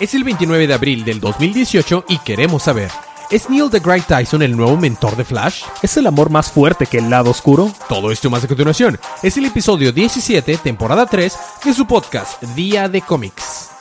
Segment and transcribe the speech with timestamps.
[0.00, 2.90] Es el 29 de abril del 2018 y queremos saber,
[3.30, 5.62] ¿es Neil deGrasse Tyson el nuevo mentor de Flash?
[5.82, 7.72] ¿Es el amor más fuerte que el lado oscuro?
[7.88, 8.98] Todo esto más a continuación.
[9.22, 13.73] Es el episodio 17, temporada 3, de su podcast Día de Cómics.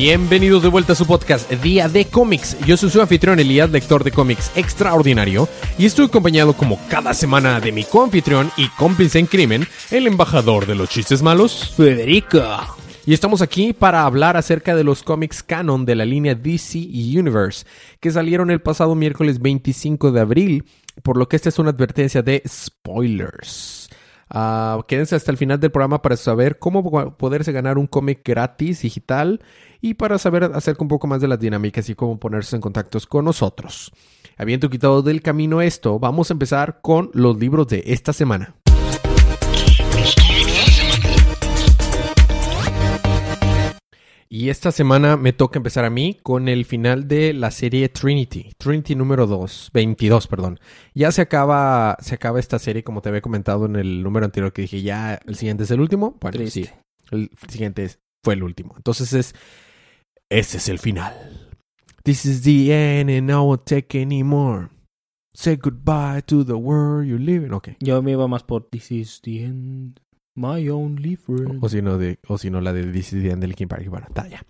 [0.00, 2.56] Bienvenidos de vuelta a su podcast Día de Cómics.
[2.64, 7.60] Yo soy su anfitrión Elías, lector de cómics extraordinario, y estoy acompañado como cada semana
[7.60, 12.40] de mi coanfitrión y cómplice en crimen, el embajador de los chistes malos, Federico.
[13.04, 17.66] y estamos aquí para hablar acerca de los cómics canon de la línea DC Universe,
[18.00, 20.64] que salieron el pasado miércoles 25 de abril,
[21.02, 23.89] por lo que esta es una advertencia de spoilers.
[24.30, 28.20] Ah, quédense hasta el final del programa para saber cómo po- poderse ganar un cómic
[28.24, 29.42] gratis digital
[29.80, 33.06] y para saber acerca un poco más de las dinámicas y cómo ponerse en contactos
[33.06, 33.90] con nosotros.
[34.38, 38.54] Habiendo quitado del camino esto, vamos a empezar con los libros de esta semana.
[44.32, 48.52] Y esta semana me toca empezar a mí con el final de la serie Trinity,
[48.58, 50.60] Trinity número 2, 22, perdón.
[50.94, 54.52] Ya se acaba, se acaba esta serie, como te había comentado en el número anterior
[54.52, 56.16] que dije, ya el siguiente es el último.
[56.20, 56.62] Bueno, Triste.
[56.62, 56.70] sí,
[57.10, 57.90] el siguiente
[58.22, 58.74] fue el último.
[58.76, 59.34] Entonces es,
[60.28, 61.12] ese es el final.
[62.04, 64.68] This is the end and I won't take any more.
[65.34, 67.52] Say goodbye to the world you live in.
[67.52, 67.70] Ok.
[67.80, 69.98] Yo me iba más por This is the end,
[70.40, 71.62] my only friend.
[71.62, 71.66] O
[72.28, 73.86] o si no la de This is the End de Linkin Park.
[73.88, 74.44] Bueno, ya.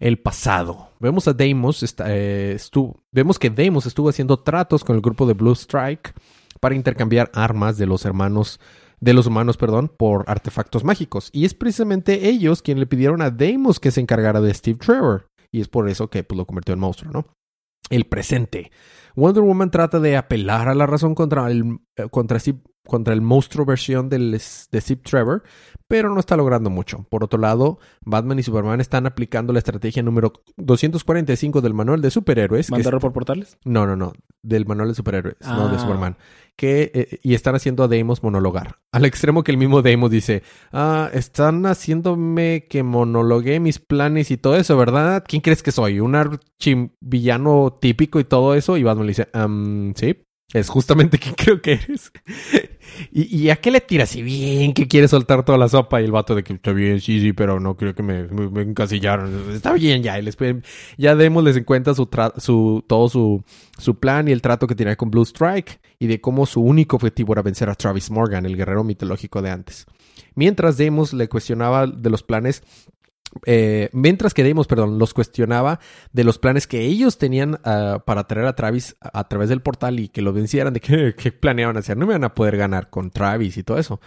[0.00, 0.90] El pasado.
[0.98, 5.34] Vemos a Deimos, eh, estuvo, vemos que Deimos estuvo haciendo tratos con el grupo de
[5.34, 6.12] Blue Strike
[6.60, 8.58] para intercambiar armas de los hermanos,
[9.00, 11.30] de los humanos, perdón, por artefactos mágicos.
[11.32, 15.28] Y es precisamente ellos quienes le pidieron a Deimos que se encargara de Steve Trevor.
[15.52, 17.26] Y es por eso que pues, lo convirtió en monstruo, ¿no?
[17.90, 18.72] El presente.
[19.14, 23.20] Wonder Woman trata de apelar a la razón contra el, eh, contra Steve- contra el
[23.20, 25.42] monstruo versión del, de Steve Trevor,
[25.86, 27.06] pero no está logrando mucho.
[27.10, 32.10] Por otro lado, Batman y Superman están aplicando la estrategia número 245 del manual de
[32.10, 32.70] superhéroes.
[32.70, 33.58] ¿Mandarlo por portales?
[33.64, 34.12] no, no, no.
[34.44, 35.78] Del manual de superhéroes, no de Ah.
[35.78, 36.16] Superman.
[36.56, 38.78] Que, eh, y están haciendo a Deimos monologar.
[38.92, 44.36] Al extremo que el mismo Deimos dice, ah, están haciéndome que monologue mis planes y
[44.36, 45.24] todo eso, ¿verdad?
[45.26, 46.00] ¿Quién crees que soy?
[46.00, 48.76] ¿Un archivillano típico y todo eso?
[48.76, 50.16] Y Batman le dice, "Am, sí,
[50.52, 52.12] es justamente quien creo que eres.
[53.12, 54.14] ¿Y, ¿Y a qué le tiras?
[54.16, 57.00] Y bien que quiere soltar toda la sopa y el vato de que está bien,
[57.00, 58.20] sí, sí, pero no creo que me,
[58.60, 59.52] encasillaron.
[59.54, 60.36] Está bien ya, y les,
[60.98, 63.44] ya Demos les encuentra su, su todo su,
[63.78, 66.96] su plan y el trato que tenía con Blue Strike y de cómo su único
[66.96, 69.86] objetivo era vencer a Travis Morgan, el guerrero mitológico de antes.
[70.34, 72.62] Mientras Demos le cuestionaba de los planes,
[73.46, 75.80] eh, mientras que Demos, perdón, los cuestionaba
[76.12, 80.00] de los planes que ellos tenían ah, para traer a Travis a, través del portal
[80.00, 81.96] y que lo vencieran, de qué, planeaban hacer.
[81.96, 84.00] No me van a poder ganar con Travis y todo eso.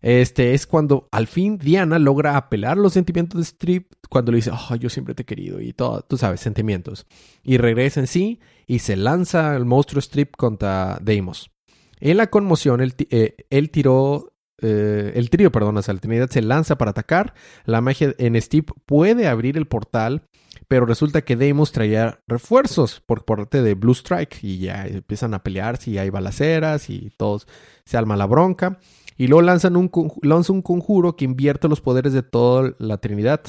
[0.00, 4.50] Este es cuando al fin Diana logra apelar los sentimientos de Strip cuando le dice,
[4.50, 7.06] oh, yo siempre te he querido y todo, tú sabes, sentimientos.
[7.44, 11.52] Y regresa en sí y se lanza el monstruo Strip contra Deimos.
[12.00, 14.31] En la conmoción, él, eh, él tiró,
[14.62, 17.34] eh, el trío, perdón, sea, la Trinidad se lanza para atacar.
[17.64, 20.22] La magia en Steve puede abrir el portal,
[20.68, 25.42] pero resulta que Deimos traía refuerzos por parte de Blue Strike y ya empiezan a
[25.42, 27.46] pelearse y hay balaceras y todos
[27.84, 28.78] se alma la bronca.
[29.18, 33.42] Y luego lanzan un, un conjuro que invierte los poderes de toda la Trinidad,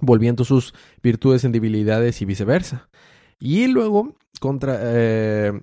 [0.00, 2.88] volviendo sus virtudes en debilidades y viceversa.
[3.38, 5.60] Y luego, contra, eh,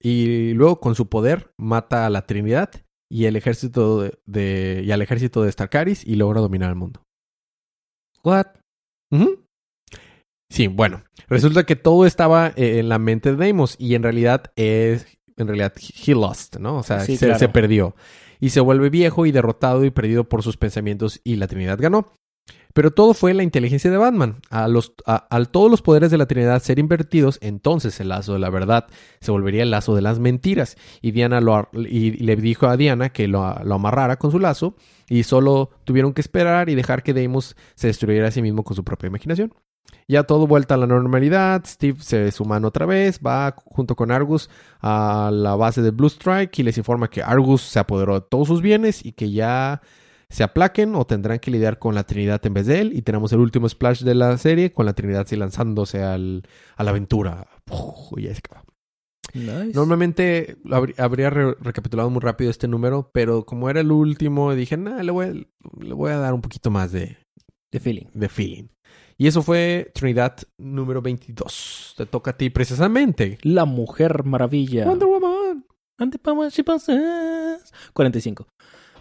[0.00, 4.90] y luego con su poder mata a la Trinidad y el ejército de, de- y
[4.90, 7.02] al ejército de Starkaris y logra dominar el mundo.
[8.24, 8.46] What?
[10.50, 14.52] Sí, bueno, resulta que todo estaba eh, en la mente de Deimos y en realidad
[14.56, 15.06] es,
[15.36, 15.72] en realidad
[16.06, 16.78] he lost, ¿no?
[16.78, 17.38] O sea, Sí, se, claro.
[17.38, 17.96] se perdió
[18.40, 22.12] y se vuelve viejo y derrotado y perdido por sus pensamientos y la Trinidad ganó.
[22.76, 24.36] Pero todo fue la inteligencia de Batman.
[24.50, 28.38] A los, a- todos los poderes de la Trinidad ser invertidos, entonces el lazo de
[28.38, 28.86] la verdad
[29.18, 30.76] se volvería el lazo de las mentiras.
[31.00, 34.76] Y Diana lo, y le dijo a Diana que lo, lo amarrara con su lazo
[35.08, 38.76] y solo tuvieron que esperar y dejar que Deimos se destruyera a sí mismo con
[38.76, 39.54] su propia imaginación.
[40.06, 44.50] Ya todo vuelta a la normalidad, Steve se sumana otra vez, va junto con Argus
[44.82, 48.48] a la base de Blue Strike y les informa que Argus se apoderó de todos
[48.48, 49.80] sus bienes y que ya
[50.30, 52.92] se aplaquen o tendrán que lidiar con la Trinidad en vez de él.
[52.94, 56.42] Y tenemos el último splash de la serie con la Trinidad sí lanzándose al,
[56.76, 57.46] a la aventura.
[57.70, 58.64] Uf, y ya se acaba.
[59.34, 59.72] Nice.
[59.74, 60.56] Normalmente
[60.98, 65.12] habría re- recapitulado muy rápido este número, pero como era el último, dije, nah, le
[65.12, 65.32] voy, a,
[65.84, 67.16] le voy a dar un poquito más de,
[67.70, 68.06] The Feeling.
[68.18, 68.68] The Feeling.
[69.18, 71.94] Y eso fue Trinidad número 22.
[71.96, 73.38] Te toca a ti precisamente.
[73.42, 74.86] La Mujer Maravilla.
[74.86, 75.64] Wonder Woman.
[75.98, 77.72] And the power she possesses.
[77.94, 78.46] 45.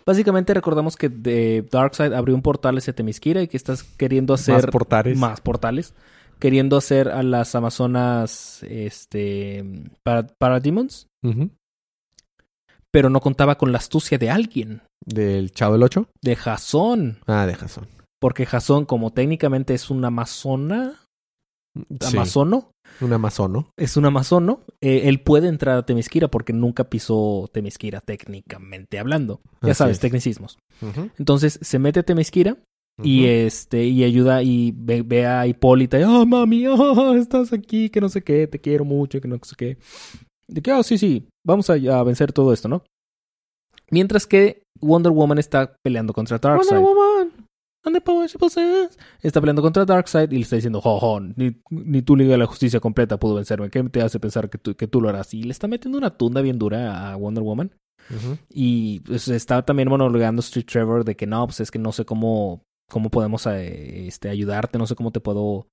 [0.07, 4.55] Básicamente recordamos que de Darkseid abrió un portal hacia Temisquira y que estás queriendo hacer
[4.55, 5.17] Más portales.
[5.17, 5.93] más portales.
[6.39, 9.63] Queriendo hacer a las Amazonas este
[10.03, 11.49] para, Parademons, Ujú.
[12.91, 16.07] pero no contaba con la astucia de alguien, Del Chavo del 8.
[16.21, 17.19] de Jason.
[17.25, 17.87] Ah, de Jason.
[18.19, 20.99] Porque Jason, como técnicamente es una amazona,
[21.99, 22.71] Sí, amazono,
[23.01, 23.69] un amazono.
[23.77, 29.41] es un amazono, eh, él puede entrar a Temisquira porque nunca pisó Temisquira técnicamente hablando.
[29.61, 30.01] Ya Así sabes, es.
[30.01, 30.57] tecnicismos.
[31.17, 32.57] Entonces se mete a Temisquira
[33.03, 37.89] y este y ayuda y ve, ve a Hipólita y oh mami oh, estás aquí
[37.89, 39.77] que no sé qué te quiero mucho que no sé qué
[40.47, 42.83] de que oh sí sí vamos a, a vencer todo esto no
[43.91, 47.44] mientras que Wonder Woman está peleando contra Darkseid Wonder Woman.
[47.85, 48.97] And the power she possesses.
[49.21, 52.39] está peleando contra Darkseid y le está diciendo jo, jo, ni, ni tu Liga de
[52.39, 55.33] la Justicia completa pudo vencerme ¿qué te hace pensar que tú, que tú lo harás?
[55.33, 57.71] y le está metiendo una tunda bien dura a Wonder Woman
[58.49, 62.05] y pues, está también monologando Street Trevor de que no, pues es que no sé
[62.05, 62.61] cómo,
[62.91, 65.67] cómo podemos eh, este, ayudarte, no sé cómo te puedo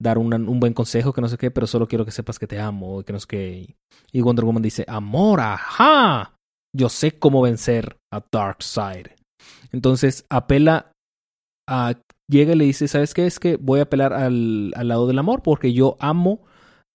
[0.00, 2.46] dar una- un buen consejo, que no sé qué, pero solo quiero que sepas que
[2.46, 3.74] te amo, y que no sé qué.
[4.12, 6.34] Y Wonder Woman dice, amor, ajá,
[6.74, 9.06] yo sé cómo vencer a Darkseid.
[9.72, 10.91] Entonces apela
[11.68, 11.94] a...
[12.28, 13.26] Llega y le dice, ¿sabes qué?
[13.26, 16.42] Es que voy a apelar al, al lado del amor porque yo amo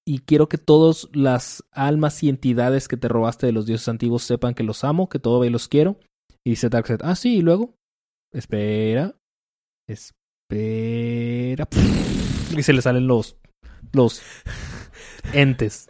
[0.08, 4.24] y quiero que todas las almas y entidades que te robaste de los dioses antiguos
[4.24, 6.00] sepan que los amo, que todavía los quiero.
[6.46, 7.76] Y dice Darkseid, ah, sí, y luego,
[8.34, 9.18] espera,
[9.86, 11.68] espera,
[12.56, 13.36] y se le salen los,
[13.92, 14.22] los
[15.34, 15.90] entes.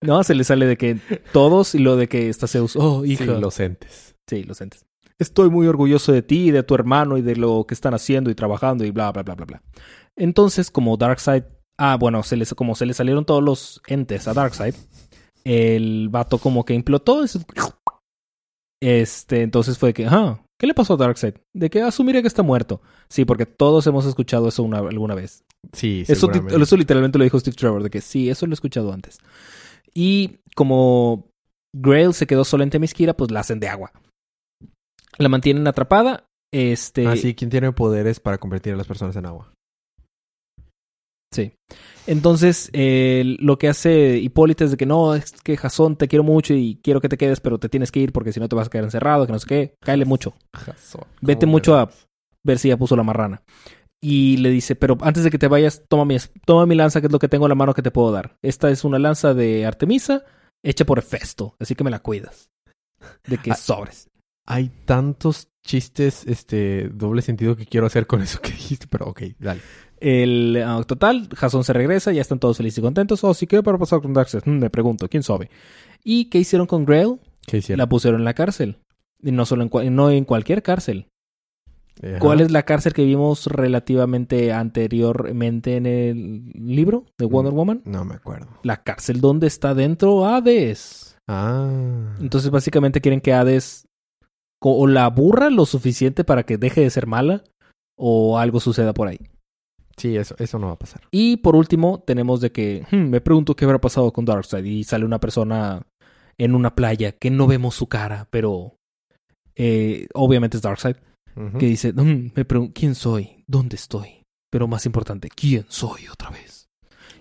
[0.00, 1.00] No, se le sale de que
[1.32, 3.24] todos y lo de que está Zeus, oh, hija.
[3.24, 4.14] Sí, los entes.
[4.30, 4.86] Sí, los entes.
[5.20, 8.30] Estoy muy orgulloso de ti y de tu hermano y de lo que están haciendo
[8.30, 9.62] y trabajando y bla, bla, bla, bla, bla.
[10.16, 11.44] Entonces, como Darkseid...
[11.80, 14.74] Ah, bueno, se les, como se le salieron todos los entes a Darkseid,
[15.44, 17.22] el vato como que implotó.
[17.22, 17.38] es-
[18.82, 21.34] Este, entonces fue que, ah, ¿qué le pasó a Darkseid?
[21.54, 22.80] De que asumiría que está muerto.
[23.08, 25.44] Sí, porque todos hemos escuchado eso una, alguna vez.
[25.72, 26.26] Sí, Eso,
[26.62, 29.18] eso literalmente lo dijo Steve Trevor, de que sí, eso lo he escuchado antes.
[29.94, 31.26] Y como
[31.72, 33.92] Grail se quedó sola en Temisquira, pues la hacen de agua.
[35.18, 36.24] La mantienen atrapada.
[36.52, 37.06] Este.
[37.06, 39.52] Ah, sí, ¿quién tiene poderes para convertir a las personas en agua?
[41.32, 41.52] Sí.
[42.06, 46.22] Entonces, eh, lo que hace Hipólita es de que no, es que Jason, te quiero
[46.24, 48.56] mucho y quiero que te quedes, pero te tienes que ir porque si no te
[48.56, 49.74] vas a quedar encerrado, que no sé qué.
[49.80, 50.34] Cáele mucho.
[51.20, 51.90] Vete ¿Cómo mucho a
[52.44, 53.42] ver si ya puso la marrana.
[54.02, 56.16] Y le dice, pero antes de que te vayas, toma mi,
[56.46, 58.36] toma mi lanza, que es lo que tengo en la mano que te puedo dar.
[58.42, 60.24] Esta es una lanza de Artemisa
[60.64, 62.48] hecha por Hefesto, así que me la cuidas.
[63.26, 63.54] De que Ah.
[63.56, 64.08] sobres.
[64.50, 69.22] Hay tantos chistes, este, doble sentido que quiero hacer con eso que dijiste, pero ok,
[69.38, 69.60] dale.
[70.00, 73.22] El ah, total, Jason se regresa, ya están todos felices y contentos.
[73.24, 74.44] Oh, sí, ¿qué va a pasar con Darkseid?
[74.46, 75.50] Mm, me pregunto, ¿quién sabe?
[76.02, 77.20] ¿Y qué hicieron con Grail?
[77.46, 77.78] ¿Qué hicieron?
[77.78, 78.78] La pusieron en la cárcel.
[79.22, 81.08] Y no solo en, no en cualquier cárcel.
[82.02, 82.20] Ajá.
[82.20, 87.82] ¿Cuál es la cárcel que vimos relativamente anteriormente en el libro de Wonder Woman?
[87.84, 88.48] No me acuerdo.
[88.62, 91.18] La cárcel donde está dentro Hades.
[91.26, 92.14] Ah.
[92.20, 93.87] Entonces básicamente quieren que Hades
[94.60, 97.44] o la aburra lo suficiente para que deje de ser mala
[97.96, 99.18] o algo suceda por ahí.
[99.96, 101.02] Sí, eso, eso no va a pasar.
[101.10, 104.84] Y por último tenemos de que "Hmm, me pregunto qué habrá pasado con Darkseid y
[104.84, 105.82] sale una persona
[106.38, 108.76] en una playa que no vemos su cara, pero
[109.56, 110.96] eh, obviamente es Darkseid.
[111.58, 113.44] Que dice, "Mm, me pregunto, ¿quién soy?
[113.46, 114.22] ¿Dónde estoy?
[114.50, 116.66] Pero más importante, ¿quién soy otra vez?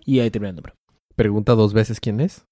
[0.06, 0.74] Y ahí termina el número.
[1.15, 2.46] Pregunta dos veces quién es.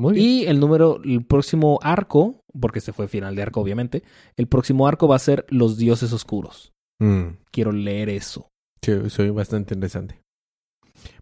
[0.00, 0.02] Sí.
[0.02, 0.26] Muy bien.
[0.26, 4.02] Y el número, el próximo arco, porque este fue final de arco obviamente,
[4.36, 6.72] el próximo arco va a ser Los Dioses Oscuros.
[7.00, 7.36] Mm.
[7.50, 8.48] Quiero leer eso.
[8.82, 10.20] Sí, soy bastante interesante.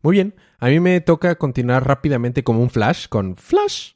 [0.02, 0.35] Muy bien.
[0.58, 3.92] A mí me toca continuar rápidamente como un flash con Flash.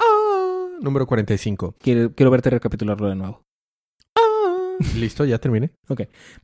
[0.00, 1.76] Ah, número 45.
[1.78, 3.42] Quiero, quiero verte recapitularlo de nuevo.
[4.80, 4.86] Ah.
[4.96, 5.70] Listo, ya terminé.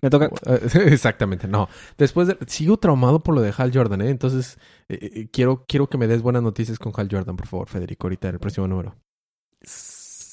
[0.01, 0.31] Me toca...
[0.47, 1.69] Eh, Exactamente, no.
[1.99, 2.39] Después de...
[2.47, 4.11] Sigo traumado por lo de Hal Jordan, ¿eh?
[4.11, 4.59] Entonces,
[4.89, 8.07] eh, eh, quiero, quiero que me des buenas noticias con Hal Jordan, por favor, Federico,
[8.07, 8.97] ahorita en el próximo número.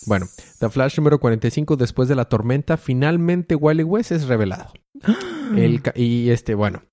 [0.06, 0.28] Bueno,
[0.60, 4.72] The Flash número 45, después de la tormenta, finalmente Wily West es revelado.
[5.56, 6.84] El y este, bueno,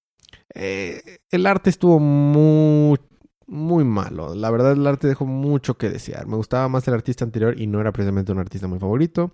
[0.55, 2.99] eh, el arte estuvo muy,
[3.47, 4.35] muy malo.
[4.35, 6.27] La verdad, el arte dejó mucho que desear.
[6.27, 9.33] Me gustaba más el artista anterior y no era precisamente un artista muy favorito.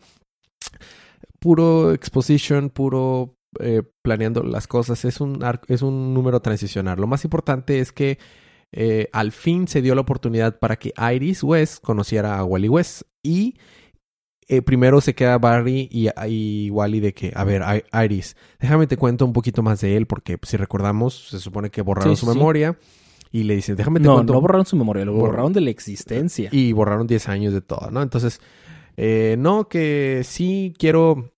[1.42, 5.04] Puro exposition, puro eh, planeando las cosas.
[5.04, 6.98] Es un, es un número transicional.
[7.00, 8.18] Lo más importante es que
[8.70, 13.02] eh, al fin se dio la oportunidad para que Iris West conociera a Wally West
[13.22, 13.56] y
[14.48, 17.62] eh, primero se queda Barry y, y Wally de que, a ver,
[18.04, 21.82] Iris, déjame te cuento un poquito más de él, porque si recordamos, se supone que
[21.82, 22.78] borraron Sí, su sí, memoria.
[23.30, 24.32] Y le dice, déjame te No, cuento.
[24.34, 26.50] no borraron su memoria, lo Borra- borraron de la existencia.
[26.52, 28.02] Y borraron 10 años de todo, ¿no?
[28.02, 28.40] Entonces,
[28.98, 31.31] eh, no, que sí quiero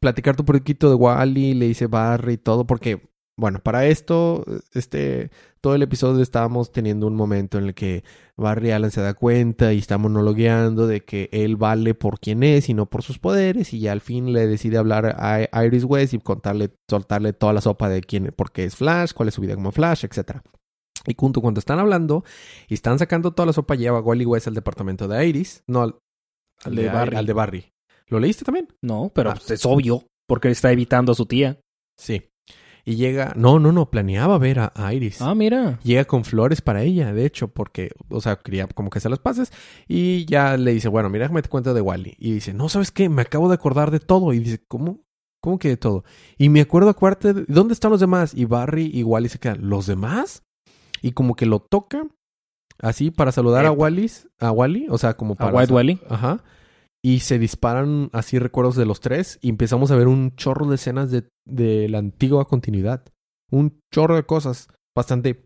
[0.00, 5.30] platicarte un poquito de Wally, le dice Barry y todo, porque, bueno, para esto, este,
[5.60, 8.02] todo el episodio estábamos teniendo un momento en el que
[8.36, 12.68] Barry Allen se da cuenta y está monologueando de que él vale por quien es
[12.68, 16.14] y no por sus poderes, y ya al fin le decide hablar a Iris West
[16.14, 19.42] y contarle, soltarle toda la sopa de quién, por qué es Flash, cuál es su
[19.42, 20.42] vida como Flash, etcétera.
[21.06, 22.24] Y junto cuando están hablando
[22.68, 25.62] y están sacando toda la sopa, lleva Wally West al departamento de Iris.
[25.66, 25.98] No, al,
[26.64, 27.16] al De de, Barry.
[27.16, 27.72] Al de Barry.
[28.10, 28.68] ¿Lo leíste también?
[28.82, 29.34] No, pero Ah.
[29.34, 31.58] pues, es obvio, porque está evitando a su tía.
[31.98, 32.22] Sí.
[32.84, 33.34] Y llega...
[33.36, 33.90] No, no, no.
[33.90, 35.20] Planeaba ver a a Iris.
[35.20, 35.78] Ah, mira.
[35.84, 39.20] Llega con flores para ella, de hecho, porque, o sea, quería como que hacer las
[39.20, 39.52] paces.
[39.86, 42.16] Y ya le dice, bueno, mira, déjame te cuento de Wally.
[42.18, 43.08] Y dice, no, ¿sabes qué?
[43.08, 44.32] Me acabo de acordar de todo.
[44.32, 45.00] Y dice, ¿cómo?
[45.42, 46.04] ¿Cómo que de todo?
[46.38, 48.32] Y me acuerdo, acuérdate, de- ¿dónde están los demás?
[48.34, 50.42] Y Barry y Wally se quedan, ¿los demás?
[51.02, 52.06] Y como que lo toca,
[52.78, 53.72] así, para saludar a.
[53.72, 55.52] Wallis, a Wally, o sea, como A para...
[55.56, 56.00] White Wally.
[56.08, 56.42] Ajá.
[57.02, 60.74] Y se disparan así recuerdos de los tres y empezamos a ver un chorro de
[60.74, 63.04] escenas de, de la antigua continuidad.
[63.50, 65.44] Un chorro de cosas bastante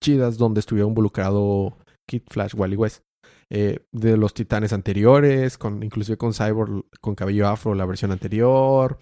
[0.00, 1.76] chidas donde estuviera involucrado
[2.08, 3.02] Kid Flash, Wally West.
[3.50, 8.98] Eh, de los titanes anteriores, con, inclusive con Cyborg con cabello afro, la versión anterior.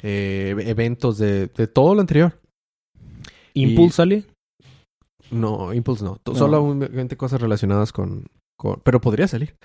[0.00, 2.40] eh, eventos de, de todo lo anterior.
[3.54, 4.24] Impulse sale.
[5.30, 6.18] No, Impulse no.
[6.26, 6.34] No.
[6.34, 8.26] Solamente cosas relacionadas con,
[8.62, 9.56] con- Pero podría salir.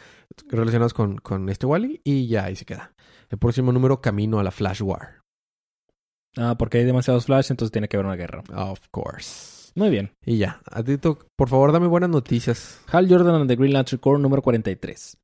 [0.49, 2.93] Relacionadas con, con este Wally y ya ahí se queda.
[3.29, 5.21] El próximo número, Camino a la Flash War.
[6.35, 8.43] Ah, porque hay demasiados Flash, entonces tiene que haber una guerra.
[8.55, 9.71] Of course.
[9.75, 10.11] Muy bien.
[10.25, 10.61] Y ya.
[10.71, 12.81] Adito, por favor, dame buenas noticias.
[12.91, 15.17] Hal Jordan and the Green Lantern Corps número 43.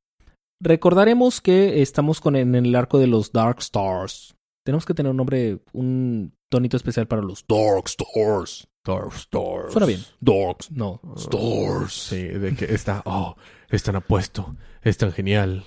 [0.62, 4.34] Recordaremos que estamos con en el arco de los Dark Stars.
[4.64, 8.68] Tenemos que tener un nombre, un tonito especial para los Dark Stars.
[8.84, 9.72] Dark Stars.
[9.72, 10.00] Suena bien.
[10.20, 11.00] Darks, no.
[11.16, 11.92] Stars.
[11.92, 13.02] Sí, de que está.
[13.06, 13.34] Oh,
[13.68, 14.54] es tan apuesto.
[14.82, 15.64] Es tan genial.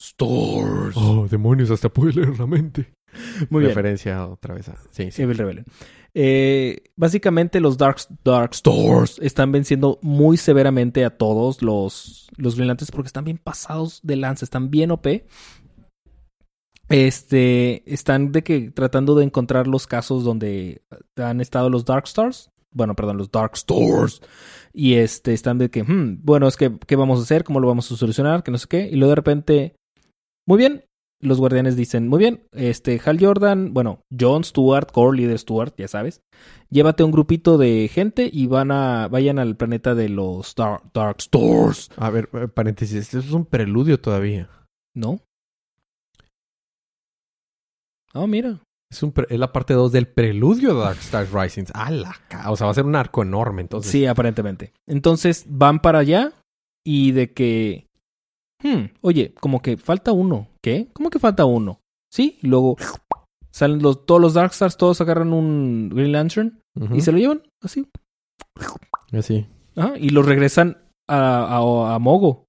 [0.00, 0.96] Stars.
[0.96, 2.92] Oh, demonios, hasta puede leer la mente.
[3.50, 3.70] Muy bien.
[3.70, 4.76] Referencia otra vez a.
[4.90, 5.22] Sí, sí.
[5.22, 5.64] Evil Rebellion.
[6.14, 12.68] Eh, básicamente los Dark, Dark Stars están venciendo muy severamente a todos los, los Green
[12.68, 15.06] Lanterns porque están bien pasados de lanza, están bien OP.
[16.88, 20.82] Este, están de que tratando de encontrar los casos donde
[21.16, 22.50] han estado los Dark Stars.
[22.72, 24.20] Bueno, perdón, los Dark Stars.
[24.72, 27.44] Y este, están de que, hmm, bueno, es que, ¿qué vamos a hacer?
[27.44, 28.42] ¿Cómo lo vamos a solucionar?
[28.42, 28.88] Que no sé qué.
[28.90, 29.74] Y luego de repente,
[30.46, 30.84] muy bien,
[31.20, 35.88] los guardianes dicen, muy bien, este, Hal Jordan, bueno, John Stewart, core leader Stewart, ya
[35.88, 36.20] sabes,
[36.70, 41.16] llévate un grupito de gente y van a, vayan al planeta de los Dark, Dark
[41.18, 41.90] Stars.
[41.96, 42.96] A ver, eh, paréntesis.
[42.96, 44.48] Esto es un preludio todavía.
[44.94, 45.20] ¿No?
[48.14, 48.60] Ah, mira.
[48.90, 51.64] Es, un pre- es la parte 2 del preludio de Dark Star Rising.
[51.74, 52.16] ¡Ah, la
[52.48, 53.90] O sea, va a ser un arco enorme, entonces.
[53.92, 54.72] Sí, aparentemente.
[54.86, 56.32] Entonces van para allá
[56.86, 57.86] y de que,
[58.62, 60.48] hmm, oye, como que falta uno.
[60.62, 60.88] ¿Qué?
[60.94, 61.80] ¿Cómo que falta uno?
[62.10, 62.76] Sí, y luego
[63.50, 66.60] salen los, todos los Dark Stars, todos agarran un Green Lantern
[66.94, 67.86] y se lo llevan así.
[69.12, 69.46] Así.
[69.76, 72.44] Ajá, y los regresan a, a, a Mogo.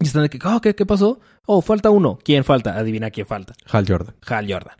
[0.00, 1.20] Y están de que, oh, ¿qué, ¿qué pasó?
[1.46, 2.18] Oh, falta uno.
[2.24, 2.76] ¿Quién falta?
[2.78, 3.52] Adivina quién falta.
[3.70, 4.14] Hal Jordan.
[4.26, 4.76] Hal Jordan.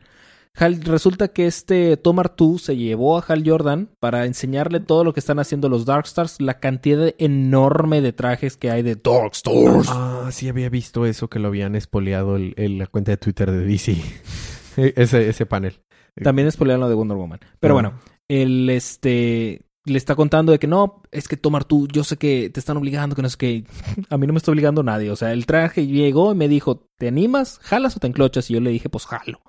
[0.56, 5.12] Hal, resulta que este Tomar 2 se llevó a Hal Jordan para enseñarle todo lo
[5.14, 9.88] que están haciendo los Darkstars, la cantidad enorme de trajes que hay de Darkstars.
[9.90, 13.50] Ah, sí había visto eso que lo habían espoleado el, el- la cuenta de Twitter
[13.50, 13.96] de DC.
[14.76, 15.80] E- ese, ese panel.
[16.22, 17.40] También es lo de Wonder Woman.
[17.58, 17.76] Pero Ah.
[17.76, 22.16] bueno, él este le está contando de que no, es que Tomar tú, yo sé
[22.16, 23.64] que te están obligando, que no es que
[24.10, 25.10] a mí no me está obligando nadie.
[25.10, 27.58] O sea, el traje llegó y me dijo, ¿te animas?
[27.62, 28.50] ¿Jalas o te enclochas?
[28.50, 29.40] Y yo le dije, pues jalo.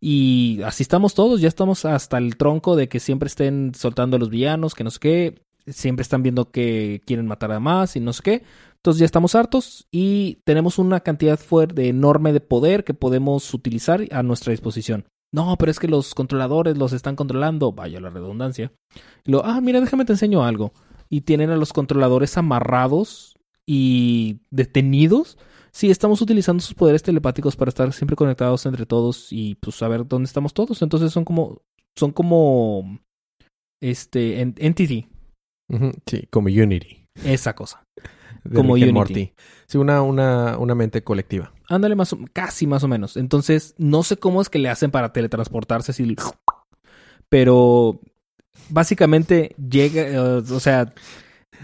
[0.00, 4.20] Y así estamos todos, ya estamos hasta el tronco de que siempre estén soltando a
[4.20, 8.00] los villanos, que no sé qué, siempre están viendo que quieren matar a más y
[8.00, 8.42] no sé qué.
[8.76, 14.06] Entonces ya estamos hartos y tenemos una cantidad fuerte, enorme de poder que podemos utilizar
[14.10, 15.06] a nuestra disposición.
[15.34, 17.72] No, pero es que los controladores los están controlando.
[17.72, 18.72] Vaya la redundancia.
[19.24, 20.72] Y lo, ah, mira, déjame te enseño algo.
[21.10, 23.36] Y tienen a los controladores amarrados
[23.66, 25.36] y detenidos.
[25.72, 30.06] Sí, estamos utilizando sus poderes telepáticos para estar siempre conectados entre todos y pues saber
[30.06, 30.80] dónde estamos todos.
[30.82, 31.62] Entonces son como,
[31.98, 33.00] son como,
[33.82, 35.08] este, en- entity,
[36.06, 37.06] Sí, como Unity.
[37.24, 37.82] esa cosa.
[38.54, 38.92] Como Rick Unity.
[38.92, 39.32] Morty.
[39.66, 41.53] Sí, una, una, una mente colectiva.
[41.68, 43.16] Ándale, más o- casi más o menos.
[43.16, 46.16] Entonces, no sé cómo es que le hacen para teletransportarse así.
[47.28, 48.00] Pero
[48.68, 50.92] básicamente llega, eh, o sea,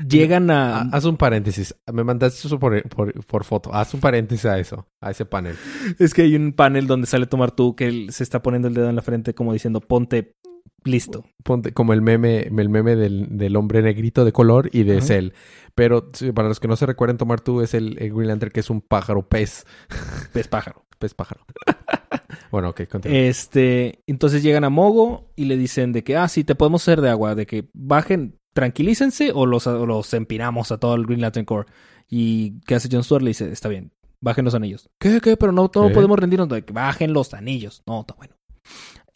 [0.08, 0.82] Llegan a...
[0.92, 1.74] Haz un paréntesis.
[1.92, 3.74] Me mandaste eso por, por, por, foto.
[3.74, 5.56] Haz un paréntesis a eso, a ese panel.
[5.98, 8.74] Es que hay un panel donde sale Tomar tú que él se está poniendo el
[8.74, 10.36] dedo en la frente como diciendo, ponte
[10.84, 11.24] listo.
[11.42, 15.06] Ponte como el meme, el meme del, del hombre negrito de color y de Ajá.
[15.06, 15.28] Cell.
[15.74, 18.60] Pero para los que no se recuerden, Tomar tú es el, el Green Lantern que
[18.60, 19.66] es un pájaro pez.
[20.32, 20.84] Pez pájaro.
[20.98, 21.44] Pez pájaro.
[22.50, 23.18] bueno, ok, continúa.
[23.18, 27.00] Este, entonces llegan a Mogo y le dicen de que, ah, sí, te podemos hacer
[27.00, 31.20] de agua, de que bajen, tranquilícense o los, o los empinamos a todo el Green
[31.22, 31.70] Lantern Corps.
[32.08, 33.22] Y ¿qué hace John Stewart?
[33.22, 34.90] Le dice, está bien, bajen los anillos.
[34.98, 35.36] ¿Qué, qué?
[35.36, 35.94] Pero no, no ¿Qué?
[35.94, 36.48] podemos rendirnos.
[36.48, 37.82] De que bajen los anillos.
[37.86, 38.34] No, está bueno.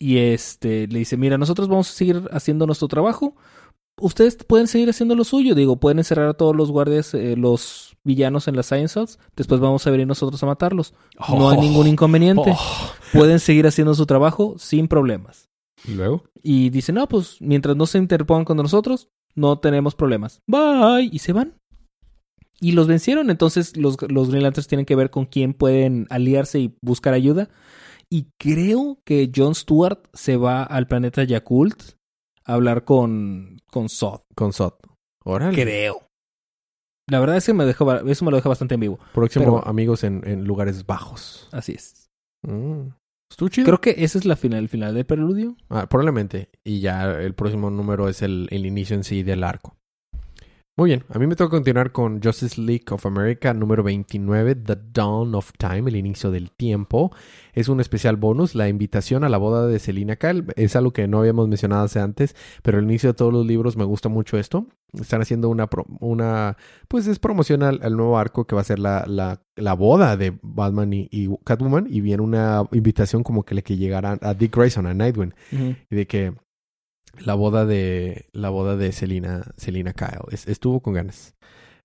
[0.05, 3.37] Y este, le dice, mira, nosotros vamos a seguir haciendo nuestro trabajo.
[3.99, 5.55] Ustedes pueden seguir haciendo lo suyo.
[5.55, 9.19] Digo, pueden encerrar a todos los guardias, eh, los villanos en las Science Cells.
[9.35, 10.93] Después vamos a venir nosotros a matarlos.
[11.31, 11.63] No hay Oh.
[11.63, 12.53] ningún inconveniente.
[12.55, 12.93] Oh.
[13.15, 15.49] Pueden seguir haciendo su trabajo sin problemas.
[15.89, 16.25] ¿Y luego?
[16.43, 20.43] Y dice, no, pues mientras no se interpongan con nosotros, no tenemos problemas.
[20.47, 21.09] Bye.
[21.11, 21.55] Y se van.
[22.61, 23.31] Y los vencieron.
[23.31, 27.49] Entonces los, los Green Lanterns tienen que ver con quién pueden aliarse y buscar ayuda.
[28.11, 31.83] Y creo que John Stewart se va al planeta Yakult
[32.45, 34.21] a hablar con, con Zod.
[34.35, 34.79] Con Sot.
[35.25, 35.61] Órale.
[35.61, 36.01] Creo.
[37.11, 38.99] La verdad es que me dejó, eso me lo deja bastante en vivo.
[39.13, 41.49] Próximo Pero- amigos en, en lugares bajos.
[41.53, 42.09] Así es.
[42.47, 42.89] Mm.
[43.31, 43.65] Estuvo chido.
[43.67, 45.57] Creo que esa es la final, el final del preludio.
[45.69, 46.51] Ah, probablemente.
[46.63, 49.77] Y ya el próximo número es el, el inicio en sí del arco.
[50.77, 51.05] Muy bien.
[51.09, 55.53] A mí me toca continuar con Justice League of America número 29, The Dawn of
[55.57, 57.13] Time, el inicio del tiempo.
[57.53, 60.45] Es un especial bonus, la invitación a la boda de Selina Kyle.
[60.57, 63.77] Es algo que no habíamos mencionado hace antes, pero el inicio de todos los libros
[63.77, 64.67] me gusta mucho esto.
[64.95, 66.57] Están haciendo una, pro- una
[66.89, 70.17] pues es promoción al, al nuevo arco que va a ser la, la, la boda
[70.17, 71.87] de Batman y, y Catwoman.
[71.89, 75.35] Y viene una invitación como que le que llegará a Dick Grayson, a Nightwing
[75.89, 76.35] y de que
[77.19, 79.45] la boda de la boda de Selina
[79.95, 81.35] Kyle Es- estuvo con ganas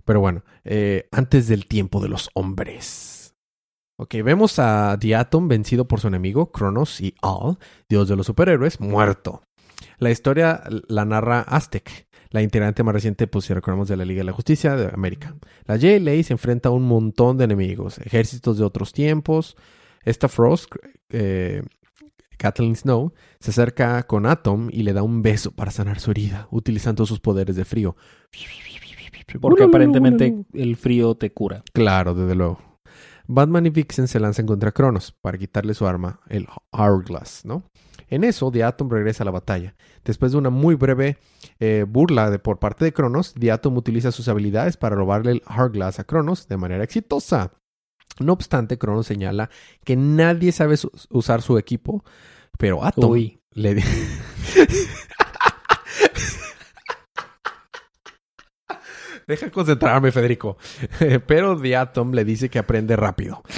[0.05, 3.15] pero bueno eh, antes del tiempo de los hombres
[4.01, 7.57] Ok, vemos a The Atom vencido por su enemigo Cronos y Al
[7.89, 9.43] dios de los superhéroes muerto
[9.98, 14.19] la historia la narra Aztec la integrante más reciente, pues si recordamos, de la Liga
[14.19, 15.36] de la Justicia de América.
[15.65, 19.58] La JLA se enfrenta a un montón de enemigos, ejércitos de otros tiempos.
[20.03, 20.71] Esta Frost,
[21.10, 21.63] eh,
[22.39, 26.47] Kathleen Snow, se acerca con Atom y le da un beso para sanar su herida,
[26.49, 27.95] utilizando sus poderes de frío.
[29.41, 31.63] Porque aparentemente el frío te cura.
[31.73, 32.60] Claro, desde luego.
[33.28, 37.63] Batman y Vixen se lanzan contra Cronos para quitarle su arma, el Hourglass, ¿no?
[38.08, 39.75] En eso, The Atom regresa a la batalla.
[40.04, 41.17] Después de una muy breve
[41.60, 45.43] eh, burla de, por parte de Cronos, The Atom utiliza sus habilidades para robarle el
[45.45, 47.52] Hourglass a Cronos de manera exitosa.
[48.19, 49.50] No obstante, Cronos señala
[49.86, 52.04] que nadie sabe su- usar su equipo,
[52.58, 53.39] pero Atom Uy.
[53.52, 53.84] le di-
[59.28, 60.58] Deja concentrarme, Federico.
[61.28, 63.43] Pero The Atom le dice que aprende rápido.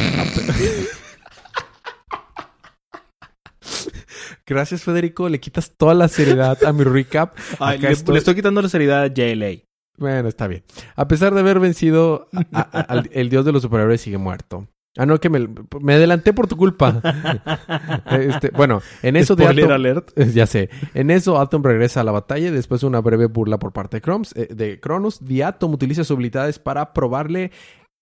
[4.46, 5.30] Gracias, Federico.
[5.30, 7.38] Le quitas toda la seriedad a mi recap.
[7.60, 9.62] Ay, le, estoy- le estoy quitando la seriedad a JLA.
[9.97, 10.63] Bueno, está bien.
[10.95, 14.17] A pesar de haber vencido, a- a- a- al- el dios de los superhéroes sigue
[14.17, 14.67] muerto.
[14.97, 15.47] Ah, no, que me,
[15.80, 17.01] me adelanté por tu culpa.
[18.12, 20.12] Este, bueno, en eso de Atom- alert.
[20.34, 20.69] Ya sé.
[20.93, 23.97] En eso, Atom regresa a la batalla y después de una breve burla por parte
[23.97, 25.19] de, Croms, eh, de Cronos.
[25.25, 27.51] The Atom utiliza sus habilidades para probarle,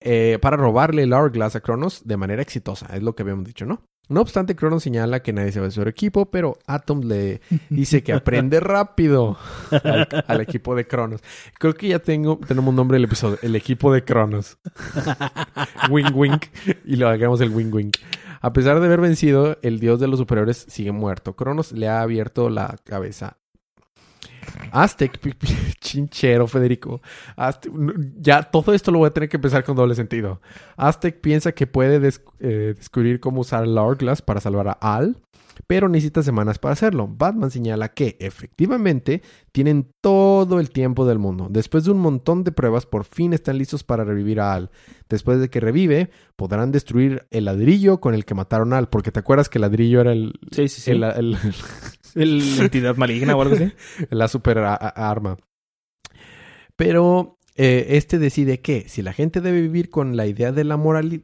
[0.00, 2.86] eh, para robarle el Hourglass a Cronos de manera exitosa.
[2.94, 3.82] Es lo que habíamos dicho, ¿no?
[4.10, 8.12] No obstante, Cronos señala que nadie sabe de su equipo, pero Atom le dice que
[8.12, 9.38] aprende rápido
[9.70, 11.20] al, al equipo de Cronos.
[11.58, 14.58] Creo que ya tengo, tenemos un nombre del episodio, el equipo de Cronos.
[15.90, 16.40] wing wing.
[16.84, 17.92] Y lo hagamos el wing wing.
[18.40, 21.36] A pesar de haber vencido, el dios de los superiores sigue muerto.
[21.36, 23.36] Cronos le ha abierto la cabeza.
[24.72, 25.18] Aztec,
[25.80, 27.00] chinchero, Federico.
[27.36, 27.72] Aztec-
[28.20, 30.40] ya todo esto lo voy a tener que empezar con doble sentido.
[30.76, 35.16] Aztec piensa que puede des- eh, descubrir cómo usar el Hourglass para salvar a Al,
[35.66, 37.06] pero necesita semanas para hacerlo.
[37.06, 39.20] Batman señala que, efectivamente,
[39.52, 41.48] tienen todo el tiempo del mundo.
[41.50, 44.70] Después de un montón de pruebas, por fin están listos para revivir a Al.
[45.08, 49.12] Después de que revive, podrán destruir el ladrillo con el que mataron a Al, porque
[49.12, 50.90] te acuerdas que el ladrillo era el, Sí, sí, sí.
[50.92, 51.52] el- el- El
[52.14, 53.72] entidad maligna o algo así.
[54.10, 55.36] la super arma.
[56.76, 60.80] Pero eh, este decide que si la gente debe vivir con la idea de la,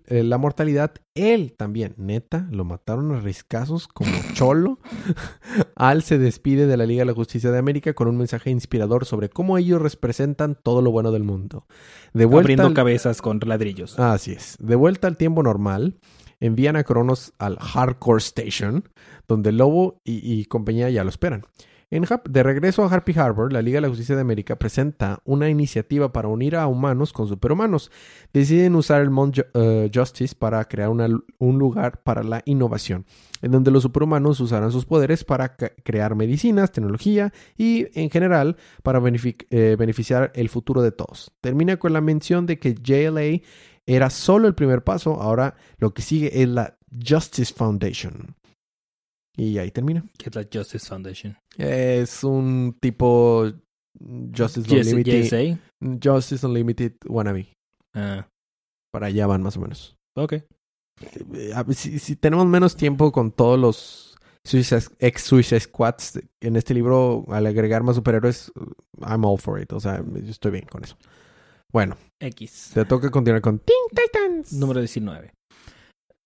[0.07, 4.79] eh, la mortalidad, él también, neta, lo mataron a riscazos como cholo.
[5.77, 9.07] Al se despide de la Liga de la Justicia de América con un mensaje inspirador
[9.07, 11.67] sobre cómo ellos representan todo lo bueno del mundo.
[12.13, 13.99] De vuelta Abriendo al- cabezas con ladrillos.
[13.99, 14.57] Así es.
[14.61, 15.97] De vuelta al tiempo normal,
[16.41, 18.89] envían a Cronos al Hardcore Station,
[19.29, 21.45] donde Lobo y, compañía ya lo esperan.
[21.89, 25.49] En de regreso a Harpy Harbor, la Liga de la Justicia de América presenta una
[25.49, 27.93] iniciativa para unir a humanos con superhumanos.
[28.33, 33.07] Deciden usar el Mount eh, Justice para crear un lugar para la innovación,
[33.41, 39.01] en donde los superhumanos usarán sus poderes para crear medicinas, tecnología y, en general, para
[39.01, 41.31] eh, beneficiar el futuro de todos.
[41.41, 43.43] Termina con la mención de que JLA
[43.87, 48.35] era solo el primer paso, ahora lo que sigue es la Justice Foundation.
[49.37, 50.05] Y ahí termina.
[50.19, 51.37] Que es la Justice Foundation.
[51.59, 53.45] Es un tipo
[54.35, 55.59] Justice Unlimited.
[56.03, 57.53] Justice Unlimited wannabe.
[57.95, 58.27] Ah,
[58.93, 59.97] Para allá van más o menos.
[60.17, 60.33] ok.
[61.35, 67.27] Eh, si tenemos menos tiempo con todos los Suicide- ex Suicide Squads en este libro,
[67.29, 68.51] al agregar más superhéroes,
[69.07, 69.73] I'm all for it.
[69.75, 70.97] O sea, yo estoy bien con eso.
[71.77, 72.71] Bueno, X.
[72.73, 74.55] te toca continuar con Teen Titans.
[74.55, 75.31] Número 19.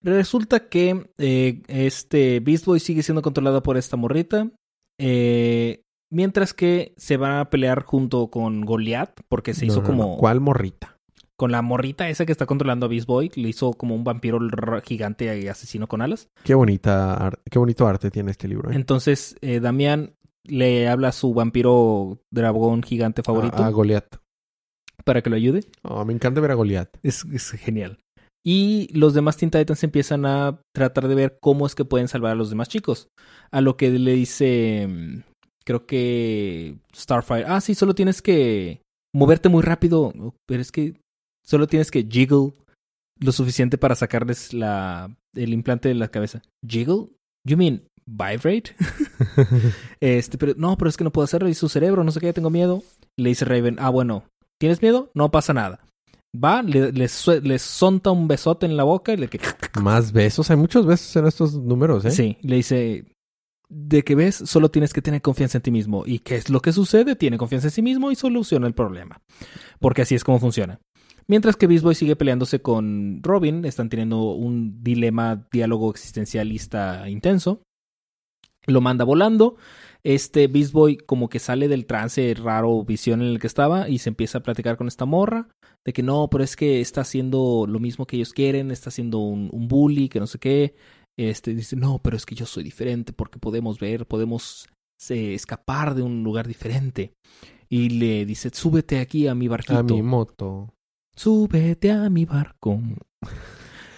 [0.01, 4.49] Resulta que eh, este Beast Boy sigue siendo controlado por esta morrita.
[5.01, 9.23] eh, mientras que se van a pelear junto con Goliath.
[9.29, 10.03] Porque se No, hizo no, como.
[10.13, 10.17] no.
[10.19, 10.97] ¿Cuál morrita?
[11.37, 13.33] Con la morrita esa que está controlando a Beast Boy.
[13.35, 14.39] Le hizo como un vampiro
[14.85, 16.29] gigante y asesino con alas.
[16.45, 18.71] Qué bonita, qué bonito arte tiene este libro.
[18.71, 18.77] ¿eh?
[18.77, 24.17] Entonces, eh, Damián le habla a su vampiro dragón gigante favorito A, a Goliath.
[25.11, 25.65] Para que lo ayude.
[25.83, 26.97] Oh, me encanta ver a Goliath.
[27.03, 27.99] Es, es genial.
[28.47, 32.31] Y los demás Teen Titans empiezan a tratar de ver cómo es que pueden salvar
[32.31, 33.09] a los demás chicos.
[33.51, 35.23] A lo que le dice, mm,
[35.65, 40.13] creo que Starfire, ah, sí, solo tienes que moverte muy rápido,
[40.47, 40.95] pero es que
[41.45, 42.55] solo tienes que jiggle
[43.19, 46.41] lo suficiente para sacarles la, el implante de la cabeza.
[46.65, 47.09] ¿Jiggle?
[47.45, 48.77] You mean vibrate?
[50.01, 52.33] este, pero no, pero es que no puedo hacerlo y su cerebro, no sé qué,
[52.33, 52.85] tengo miedo.
[53.19, 54.23] Le dice Raven, ah, bueno,
[54.61, 55.11] ¿tienes miedo?
[55.15, 55.81] No pasa nada.
[56.33, 59.41] Va, le, le, sue- le sonta un besote en la boca y le que...
[59.83, 60.49] Más besos.
[60.51, 62.13] Hay muchos besos en estos números, ¿eh?
[62.13, 63.05] Sí, le dice,
[63.69, 66.05] de que ves, solo tienes que tener confianza en ti mismo.
[66.07, 67.17] ¿Y qué es lo que sucede?
[67.17, 69.21] Tiene confianza en sí mismo y soluciona el problema.
[69.81, 70.79] Porque así es como funciona.
[71.27, 77.63] Mientras que Beast Boy sigue peleándose con Robin, están teniendo un dilema, diálogo existencialista intenso.
[78.67, 79.57] Lo manda volando.
[80.03, 83.99] Este Beast Boy como que sale del trance raro visión en el que estaba y
[83.99, 85.49] se empieza a platicar con esta morra
[85.85, 89.19] de que no, pero es que está haciendo lo mismo que ellos quieren, está haciendo
[89.19, 90.75] un, un bully, que no sé qué.
[91.19, 94.69] Este dice, no, pero es que yo soy diferente porque podemos ver, podemos
[95.09, 97.13] eh, escapar de un lugar diferente.
[97.69, 99.79] Y le dice, súbete aquí a mi barquito.
[99.79, 100.75] A mi moto.
[101.15, 102.81] Súbete a mi barco.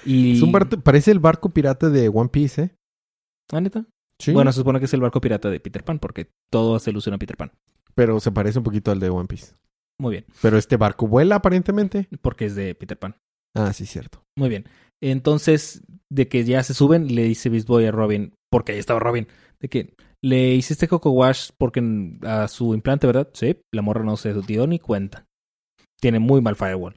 [0.05, 0.33] Y...
[0.37, 2.75] Es un barco, parece el barco pirata de One Piece, ¿eh?
[3.53, 3.87] ¿Ah, neta?
[4.23, 4.33] Sí.
[4.33, 7.15] Bueno, se supone que es el barco pirata de Peter Pan porque todo hace alusión
[7.15, 7.53] a Peter Pan.
[7.95, 9.55] Pero se parece un poquito al de One Piece.
[10.01, 12.09] Muy bien, Pero este barco vuela aparentemente.
[12.23, 13.17] porque es de Peter Pan.
[13.55, 14.23] Ah, sí, cierto.
[14.37, 14.65] Muy bien.
[15.03, 19.01] Entonces, de que ya se suben, le dice Beast Boy a Robin, porque ahí estaba
[19.01, 19.27] Robin,
[19.61, 21.83] de que le hiciste Coco Wash porque
[22.23, 23.29] a su implante, ¿verdad?
[23.35, 25.27] Sí, la morra no se dio ni cuenta.
[26.01, 26.95] Tiene muy mal firewall.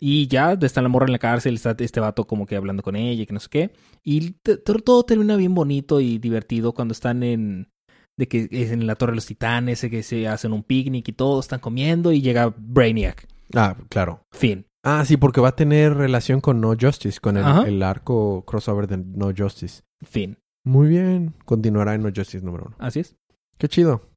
[0.00, 2.94] Y ya está la morra en la cárcel, está este vato como que hablando con
[2.94, 3.72] ella y que no sé qué.
[4.04, 4.36] Y
[4.84, 7.68] todo termina bien bonito y divertido cuando están en...
[8.16, 11.12] De que es en la Torre de los Titanes, que se hacen un picnic y
[11.12, 13.28] todos están comiendo y llega Brainiac.
[13.54, 14.22] Ah, claro.
[14.32, 14.66] Fin.
[14.82, 18.88] Ah, sí, porque va a tener relación con No Justice, con el, el arco crossover
[18.88, 19.82] de No Justice.
[20.04, 20.38] Fin.
[20.64, 21.34] Muy bien.
[21.44, 22.76] Continuará en No Justice número uno.
[22.78, 23.16] Así es.
[23.56, 24.07] Qué chido.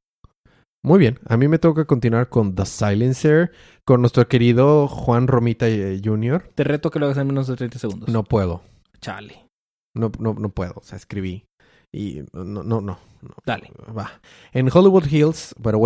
[0.84, 1.20] Muy bien.
[1.26, 3.52] A mí me toca continuar con The Silencer,
[3.84, 6.50] con nuestro querido Juan Romita eh, Jr.
[6.54, 8.08] Te reto que lo hagas en menos de 30 segundos.
[8.08, 8.62] No puedo.
[9.00, 9.46] Chale.
[9.94, 10.74] No, no, no puedo.
[10.76, 11.46] O sea, escribí.
[11.92, 12.80] Y no, no, no.
[12.80, 12.98] no.
[13.46, 13.70] Dale.
[13.96, 14.20] Va.
[14.52, 15.80] En Hollywood Hills, pero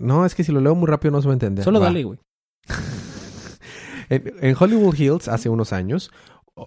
[0.00, 1.64] no, es que si lo leo muy rápido no se va a entender.
[1.64, 1.86] Solo Va.
[1.86, 2.18] dale, güey.
[4.12, 6.10] En, en Hollywood Hills, hace unos años,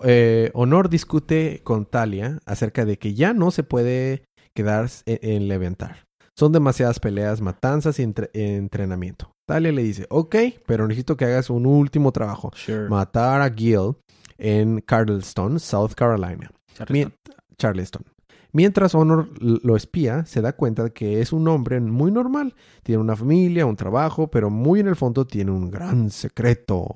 [0.06, 4.24] eh, Honor discute con Talia acerca de que ya no se puede
[4.56, 6.06] quedar en, en Levantar.
[6.38, 9.32] Son demasiadas peleas, matanzas y entre- entrenamiento.
[9.48, 12.52] Talia le dice, ok, pero necesito que hagas un último trabajo.
[12.56, 12.90] Sure.
[12.90, 13.96] Matar a Gil
[14.38, 16.50] en Carlston, South Carolina.
[16.90, 17.14] Mien-
[17.58, 18.04] Charleston.
[18.52, 22.54] Mientras Honor lo espía, se da cuenta de que es un hombre muy normal.
[22.84, 26.88] Tiene una familia, un trabajo, pero muy en el fondo tiene un gran secreto.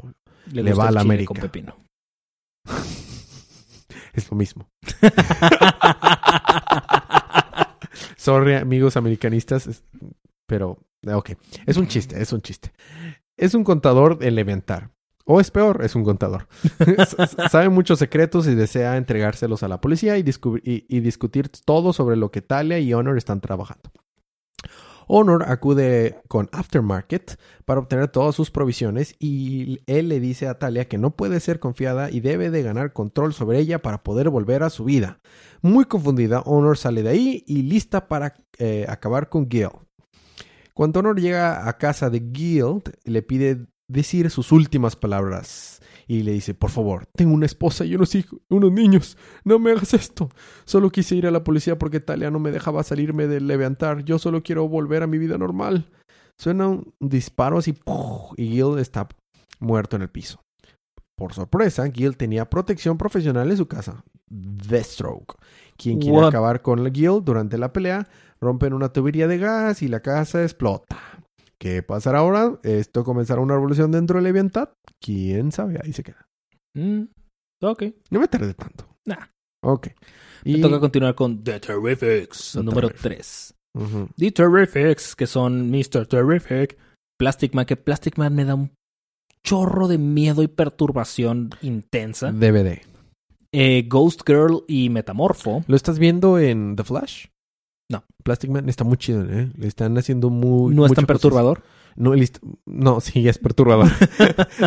[0.52, 1.28] le gusta va a la América.
[1.34, 1.76] Con pepino.
[4.14, 4.68] Es lo mismo.
[8.16, 9.84] Sorry, amigos americanistas,
[10.46, 11.32] pero ok.
[11.66, 12.72] Es un chiste, es un chiste.
[13.38, 14.92] Es un contador en Levantar.
[15.30, 16.48] O es peor, es un contador.
[17.52, 20.24] Sabe muchos secretos y desea entregárselos a la policía y-
[20.64, 23.92] y discutir todo sobre lo que Talia y Honor están trabajando.
[25.08, 30.88] Honor acude con Aftermarket para obtener todas sus provisiones y él le dice a Talia
[30.88, 34.64] que no puede ser confiada y debe de ganar control sobre ella para poder volver
[34.64, 35.20] a su vida.
[35.62, 39.70] Muy confundida, Honor sale de ahí y lista para eh, acabar con Gil.
[40.74, 45.82] Cuando Honor llega a casa de Guild, le pide decir sus últimas palabras.
[46.10, 49.18] Y le dice, por favor, tengo una esposa y unos hijos, unos niños.
[49.44, 50.30] No me hagas esto.
[50.64, 54.06] Solo quise ir a la policía porque Talia no me dejaba salirme del levantar.
[54.06, 55.90] Yo solo quiero volver a mi vida normal.
[56.38, 57.76] Suena un disparo así
[58.38, 59.10] y Guild está
[59.60, 60.40] muerto en el piso.
[61.18, 64.04] Por sorpresa, Guild tenía protección profesional en su casa.
[64.30, 65.36] Deathstroke.
[65.76, 66.28] Quien quiere What?
[66.28, 68.08] acabar con Guild durante la pelea,
[68.40, 70.98] rompen una tubería de gas y la casa explota.
[71.60, 72.60] ¿Qué pasará ahora?
[72.64, 74.70] ¿Esto comenzará una revolución dentro de Leviathan?
[75.02, 75.80] ¿Quién sabe?
[75.84, 76.28] Ahí se queda.
[76.76, 77.04] Mm,
[77.62, 77.84] ok.
[78.12, 78.88] No me tardé tanto.
[79.06, 79.26] Nah.
[79.64, 79.88] Ok.
[80.46, 80.62] Me Y...
[80.62, 83.56] toca continuar con The Terrifics, The número Terrifics.
[83.74, 83.84] 3.
[83.84, 84.10] Ujú.
[84.18, 86.06] The Terrifics, que son Mr.
[86.08, 86.78] Terrific,
[87.20, 88.72] Plastic Man, que Plastic Man me da un
[89.44, 92.32] chorro de miedo y perturbación intensa.
[92.32, 92.82] DVD.
[93.52, 95.64] Eh, Ghost Girl y Metamorfo.
[95.68, 97.28] ¿Lo estás viendo en The Flash?
[97.90, 98.04] No.
[98.24, 99.50] Plastic Man está muy chido, ¿eh?
[99.56, 100.76] Le están haciendo muy...
[100.76, 101.64] No es tan perturbador.
[101.96, 102.14] No,
[102.66, 103.88] no, sí, es perturbador.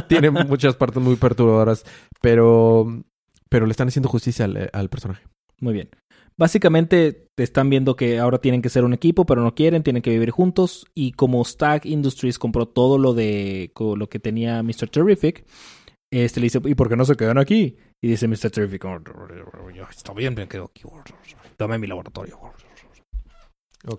[0.09, 1.85] Tiene muchas partes muy perturbadoras,
[2.21, 3.05] pero,
[3.49, 5.23] pero le están haciendo justicia al, al personaje.
[5.61, 5.91] Muy bien.
[6.37, 10.03] Básicamente te están viendo que ahora tienen que ser un equipo, pero no quieren, tienen
[10.03, 10.87] que vivir juntos.
[10.95, 14.89] Y como Stag Industries compró todo lo de lo que tenía Mr.
[14.91, 15.45] Terrific,
[16.11, 17.77] este le dice, ¿y por qué no se quedan aquí?
[18.01, 18.51] Y dice Mr.
[18.51, 18.99] Terrific, "Oh,
[19.91, 20.83] está bien, me quedo aquí.
[21.59, 22.39] Dame mi laboratorio.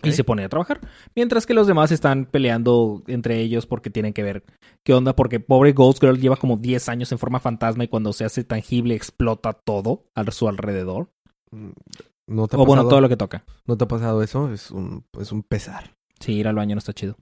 [0.04, 0.80] Y se pone a trabajar.
[1.16, 4.44] Mientras que los demás están peleando entre ellos porque tienen que ver
[4.84, 5.16] qué onda.
[5.16, 8.44] Porque pobre Ghost Girl lleva como 10 años en forma fantasma y cuando se hace
[8.44, 11.10] tangible explota todo a su alrededor.
[11.52, 11.72] Mm,
[12.28, 13.44] ¿No te ha O bueno, todo lo que toca.
[13.66, 14.52] ¿No te ha pasado eso?
[14.54, 15.96] Es un, es un pesar.
[16.20, 17.18] Sí, ir al baño no está chido.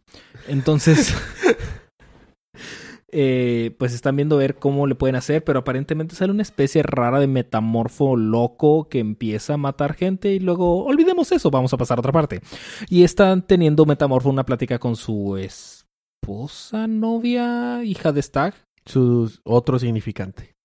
[0.47, 1.15] Entonces,
[3.11, 7.19] eh, pues están viendo ver cómo le pueden hacer, pero aparentemente sale una especie rara
[7.19, 11.97] de metamorfo loco que empieza a matar gente y luego olvidemos eso, vamos a pasar
[11.97, 12.41] a otra parte.
[12.89, 18.53] Y están teniendo metamorfo una plática con su esposa, novia, hija de Stag.
[18.85, 20.55] Su otro significante.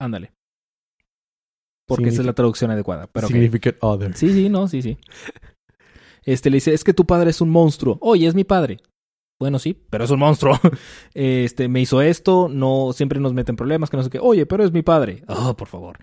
[0.00, 0.32] Ándale.
[1.86, 3.08] Porque esa es la traducción adecuada.
[3.08, 3.26] Pero.
[3.26, 4.16] Significant other.
[4.16, 4.98] Sí, sí, no, sí, sí.
[6.24, 7.98] Este le dice, es que tu padre es un monstruo.
[8.00, 8.78] Oye, es mi padre.
[9.42, 10.56] Bueno, sí, pero es un monstruo.
[11.14, 14.20] Este, me hizo esto, no, siempre nos meten problemas, que no sé qué.
[14.20, 15.24] Oye, pero es mi padre.
[15.26, 15.98] Oh, por favor.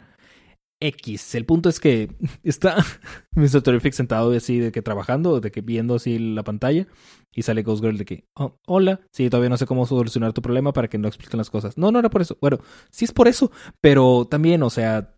[0.81, 1.35] X.
[1.35, 2.09] El punto es que
[2.43, 2.83] está
[3.35, 3.61] Mr.
[3.61, 6.85] Terrific sentado así de que trabajando, de que viendo así la pantalla
[7.33, 10.41] y sale Ghost Girl de que, oh, hola, sí, todavía no sé cómo solucionar tu
[10.41, 11.77] problema para que no expliquen las cosas.
[11.77, 12.37] No, no era por eso.
[12.41, 12.59] Bueno,
[12.91, 15.15] sí es por eso, pero también, o sea,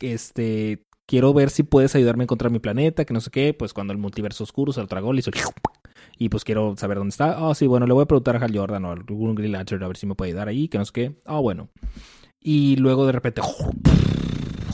[0.00, 3.72] este, quiero ver si puedes ayudarme a encontrar mi planeta, que no sé qué, pues
[3.72, 5.30] cuando el multiverso oscuro se lo tragó, le hizo
[6.18, 7.36] y pues quiero saber dónde está.
[7.38, 9.88] Ah, sí, bueno, le voy a preguntar a Hal Jordan o algún Green Lantern a
[9.88, 11.16] ver si me puede ayudar ahí, que no sé qué.
[11.24, 11.70] Ah, bueno.
[12.40, 13.40] Y luego de repente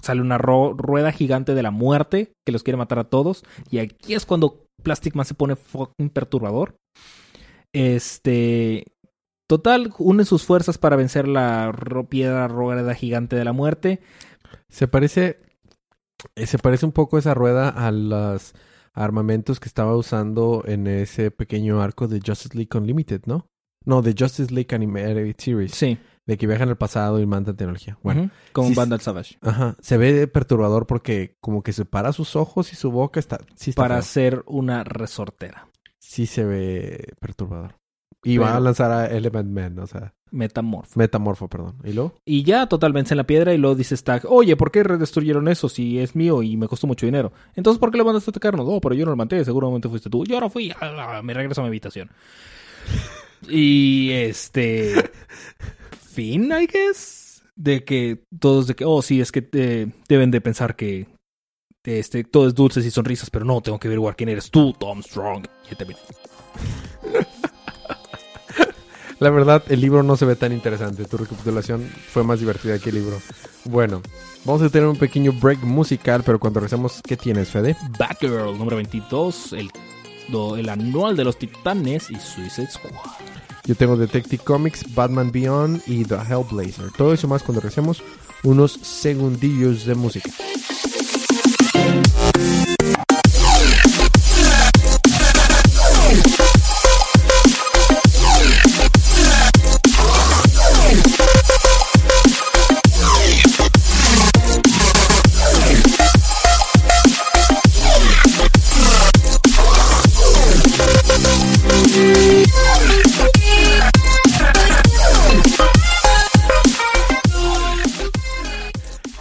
[0.02, 3.44] sale una rueda gigante de la muerte que los quiere matar a todos.
[3.70, 6.76] Y aquí es cuando Plastic Man se pone fucking perturbador.
[7.72, 8.84] Este.
[9.46, 11.70] Total, une sus fuerzas para vencer la
[12.08, 14.00] piedra rueda gigante de la muerte.
[14.70, 15.40] Se parece.
[16.34, 18.54] Eh, Se parece un poco esa rueda a los
[18.92, 23.48] armamentos que estaba usando en ese pequeño arco de Justice League Unlimited, ¿no?
[23.84, 25.72] No, de Justice League Animated Series.
[25.72, 25.98] Sí.
[26.26, 27.98] De que viajan al pasado y mandan tecnología.
[28.02, 29.36] Bueno, Ujú, Como sí, un Vandal Savage.
[29.42, 29.76] ajá.
[29.80, 33.40] Se ve perturbador porque como que separa sus ojos y su boca está.
[33.56, 34.02] Sí, está Para feo.
[34.02, 35.68] ser una resortera.
[35.98, 37.76] sí se ve perturbador.
[38.22, 40.98] Y Pero- va a lanzar a Element Man, o sea, Metamorfo.
[40.98, 41.76] Metamorfo, perdón.
[41.84, 42.14] ¿Y luego?
[42.24, 45.48] Y ya total vence en la piedra y luego dice Stag, oye, ¿por qué redestruyeron
[45.48, 47.32] eso si es mío y me costó mucho dinero?
[47.54, 48.66] Entonces, ¿por qué le mandaste a atacarnos?
[48.66, 50.24] No, pero yo no lo mandé, seguramente fuiste tú.
[50.24, 52.10] Yo no fui, Ah, me regreso a mi habitación.
[53.48, 55.10] y este...
[56.14, 57.42] fin, I guess.
[57.56, 61.06] De que todos de que, oh, sí, es que eh, deben de pensar que
[61.84, 65.02] este, todo es dulces y sonrisas, pero no, tengo que averiguar quién eres tú, Tom
[65.02, 65.46] Strong.
[65.70, 66.00] Y terminé.
[69.24, 71.06] La verdad, el libro no se ve tan interesante.
[71.06, 73.16] Tu recapitulación fue más divertida que el libro.
[73.64, 74.02] Bueno,
[74.44, 77.74] vamos a tener un pequeño break musical, pero cuando regresemos, ¿qué tienes, Fede?
[77.98, 79.70] Batgirl número 22, el,
[80.28, 82.92] do- el anual de los titanes y Suicide Squad.
[83.64, 86.90] Yo tengo Detective Comics, Batman Beyond y The Hellblazer.
[86.94, 88.02] Todo eso más cuando regresemos
[88.42, 90.28] unos segundillos de música.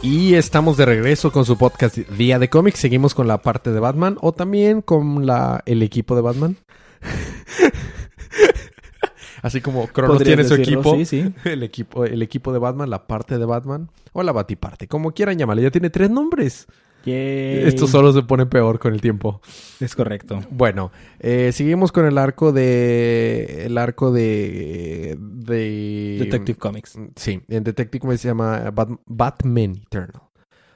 [0.03, 2.77] Y estamos de regreso con su podcast Día de Cómics.
[2.77, 6.57] Seguimos con la parte de Batman o también con la, el equipo de Batman.
[9.41, 11.33] Así como Cronos tiene su equipo, Sí, sí.
[11.45, 15.37] el equipo, el equipo de Batman, la parte de Batman, o la Batiparte, como quieran
[15.37, 16.67] llamarle, ya tiene tres nombres.
[17.05, 17.63] Yay.
[17.67, 19.41] Esto solo se pone peor con el tiempo.
[19.79, 20.39] Es correcto.
[20.49, 23.65] Bueno, eh, seguimos con el arco de.
[23.65, 25.17] El arco de.
[25.19, 26.97] de Detective Comics.
[27.15, 30.21] Sí, en Detective Comics se llama Bat- Batman Eternal.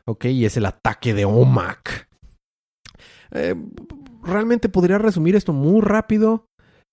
[0.06, 2.08] Ok, y es el ataque de OMAC.
[3.32, 3.56] Eh,
[4.24, 6.46] realmente podría resumir esto muy rápido.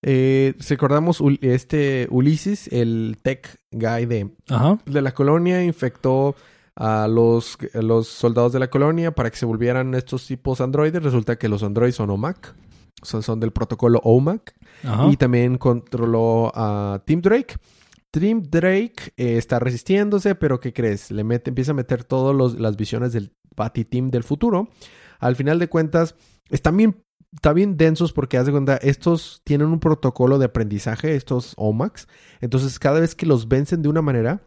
[0.03, 4.77] Eh, recordamos este Ulises, el tech guy de, Ajá.
[4.85, 6.35] de la colonia, infectó
[6.75, 11.01] a los, a los soldados de la colonia para que se volvieran estos tipos androides.
[11.01, 12.55] Resulta que los androides son OMAC,
[13.01, 14.55] son, son del protocolo OMAC.
[14.83, 15.07] Ajá.
[15.09, 17.55] Y también controló a Tim Drake.
[18.11, 21.11] Tim Drake eh, está resistiéndose, pero ¿qué crees?
[21.11, 24.69] Le mete, empieza a meter todas las visiones del Batty Team del futuro.
[25.19, 26.15] Al final de cuentas,
[26.49, 31.15] están bien, está bien densos porque, haz de cuenta, estos tienen un protocolo de aprendizaje,
[31.15, 32.07] estos OMAX.
[32.39, 34.41] Entonces, cada vez que los vencen de una manera,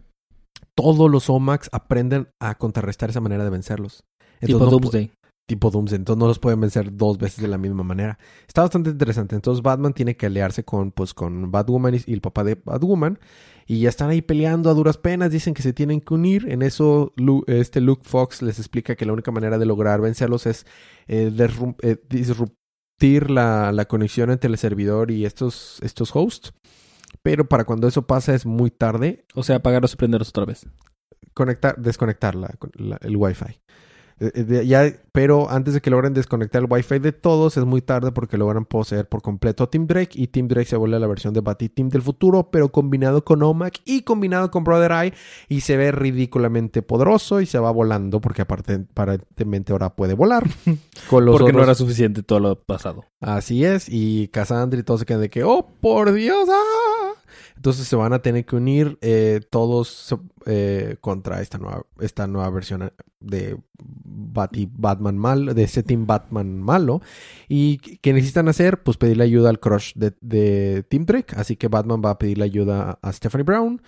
[0.75, 4.05] todos los OMAX aprenden a contrarrestar esa manera de vencerlos.
[4.41, 5.11] tipo no Doomsday.
[5.49, 5.97] tipo Doomsday.
[5.99, 8.19] Entonces no los pueden vencer dos veces de la misma manera.
[8.47, 9.35] Está bastante interesante.
[9.35, 13.19] Entonces Batman tiene que aliarse con, pues, con Batwoman y, y el papá de Batwoman.
[13.67, 15.31] Y ya están ahí peleando a duras penas.
[15.33, 16.47] Dicen que se tienen que unir.
[16.49, 20.47] En eso Lu- este Luke Fox les explica que la única manera de lograr vencerlos
[20.47, 20.65] es
[21.09, 21.33] eh,
[21.83, 26.53] eh, disruptir la, la conexión entre el servidor y estos, estos hosts.
[27.29, 30.67] Pero para cuando eso pasa es muy tarde O sea, apagarlos y prenderlos otra vez.
[31.35, 33.61] conectar, desconectar la- la- el Wi-Fi.
[34.21, 37.65] Eh, eh, de- ya, pero antes de que logren desconectar el Wi-Fi de todos, es
[37.65, 40.99] muy tarde porque logran poseer por completo a Team Drake y Team Drake se vuelve
[40.99, 44.93] la versión de Batty Team del futuro, pero combinado con OMAC y combinado con Brother
[44.93, 45.15] Eye
[45.49, 50.47] y se ve ridículamente poderoso y se va volando porque aparte, aparentemente ahora puede volar.
[51.09, 53.05] Con los Porque no era suficiente todo lo pasado.
[53.21, 57.13] Así es, y Cassandra y todos se quedan de que, oh, por Dios, ¡ah!
[57.57, 60.15] Entonces se van a tener que unir eh, todos
[60.51, 66.59] eh, contra esta nueva, esta nueva versión de Bati- Batman malo, de ese Team Batman
[66.61, 67.03] malo.
[67.49, 71.35] Y que necesitan hacer, pues pedirle ayuda al crush de, de Team Drake.
[71.37, 73.83] Así que Batman va a pedirle ayuda a, Stephanie Brown.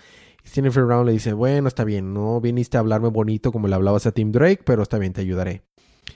[0.46, 4.06] Stephanie Brown le dice, bueno, está bien, no viniste a hablarme bonito como le hablabas
[4.06, 5.62] a Team Drake, pero está bien, te ayudaré.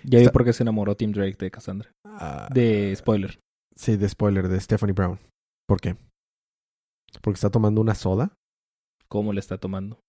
[0.02, 1.90] Ya vi por qué se enamoró Tim Drake de Cassandra.
[2.04, 3.38] Ah, De spoiler.
[3.76, 5.18] Sí, de spoiler de Stephanie Brown.
[5.66, 5.96] ¿Por qué?
[7.22, 8.32] Porque está tomando una soda.
[9.08, 10.00] ¿Cómo le está tomando?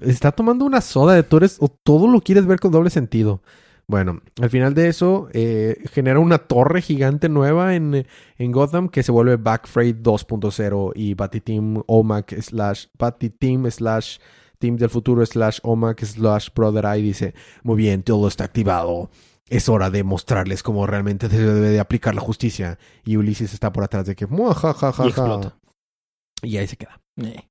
[0.00, 3.42] Está tomando una soda de tú eres, o todo lo quieres ver con doble sentido.
[3.86, 9.02] Bueno, al final de eso, eh, genera una torre gigante nueva en, en Gotham que
[9.02, 14.18] se vuelve Backfreight 2.0 y Batiteam OMAC slash Batiteam slash
[14.58, 19.08] Team del futuro slash OMAC slash Brother Eye dice, muy bien, todo está activado.
[19.48, 22.78] Es hora de mostrarles cómo realmente se debe de aplicar la justicia.
[23.04, 25.04] Y Ulises está por atrás de que, "Muajajajaja".
[25.04, 25.56] Y explota.
[26.42, 27.00] Y ahí se queda.
[27.16, 27.48] Eh,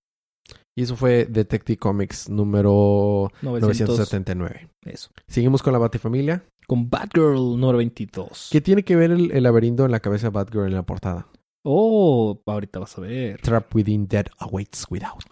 [0.77, 3.97] Y eso fue Detective Comics número 900.
[3.97, 4.69] 979.
[4.85, 5.09] Eso.
[5.27, 6.45] Seguimos con la Batifamilia.
[6.67, 8.49] Con Batgirl número 22.
[8.51, 11.27] ¿Qué tiene que ver el, el laberinto en la cabeza de Batgirl en la portada?
[11.65, 13.41] Oh, ahorita vas a ver.
[13.41, 15.23] Trap within, dead awaits without.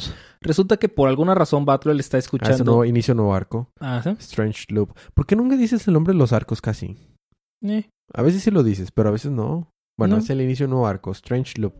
[0.41, 2.63] Resulta que por alguna razón Batgirl está Ah, escuchando.
[2.63, 3.69] nuevo, inicio nuevo arco.
[3.79, 4.09] Ah, ¿sí?
[4.19, 4.97] Strange Loop.
[5.13, 6.97] ¿Por qué nunca dices el nombre de los arcos casi?
[7.61, 9.71] Eh, A veces sí lo dices, pero a veces no.
[9.97, 10.21] Bueno, No.
[10.23, 11.11] es el inicio nuevo arco.
[11.11, 11.73] Strange Loop.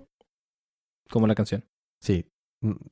[1.10, 1.64] como la canción.
[2.02, 2.26] Sí.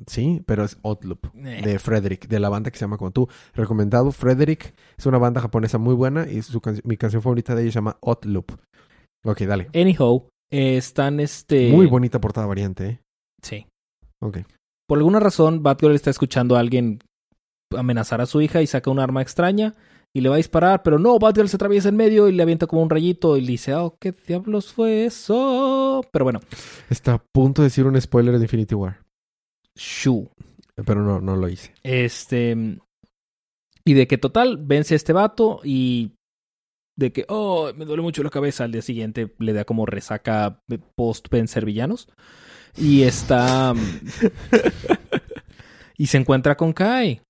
[0.07, 1.27] Sí, pero es Odd Loop.
[1.35, 3.27] Eh, De Frederick, de la banda que se llama como tú.
[3.53, 4.73] Recomendado, Frederick.
[4.97, 7.77] Es una banda japonesa muy buena y su can- mi canción favorita de ellos se
[7.79, 8.51] llama Odd Loop.
[9.25, 9.69] Ok, dale.
[9.73, 11.71] Anyhow, eh, están este.
[11.71, 12.99] Muy bonita portada variante, ¿eh?
[13.41, 13.65] Sí.
[14.21, 14.39] Ok.
[14.87, 16.99] Por alguna razón, Batgirl está escuchando a alguien
[17.75, 19.73] amenazar a su hija y saca un arma extraña
[20.15, 22.67] y le va a disparar, pero no, Batgirl se atraviesa en medio y le avienta
[22.67, 26.01] como un rayito y le dice, oh, ¿qué diablos fue eso?
[26.11, 26.39] Pero bueno,
[26.89, 29.01] Está a punto de decir un spoiler de Infinity War.
[29.75, 30.29] Shu.
[30.75, 31.73] Pero no, no lo hice.
[31.83, 32.55] Este.
[33.85, 36.13] Y de que total, vence a este vato y.
[36.95, 38.63] De que, oh, me duele mucho la cabeza.
[38.63, 40.61] Al día siguiente le da como resaca
[40.95, 42.07] post vencer villanos.
[42.77, 43.73] Y está.
[45.97, 47.21] y se encuentra con Kai.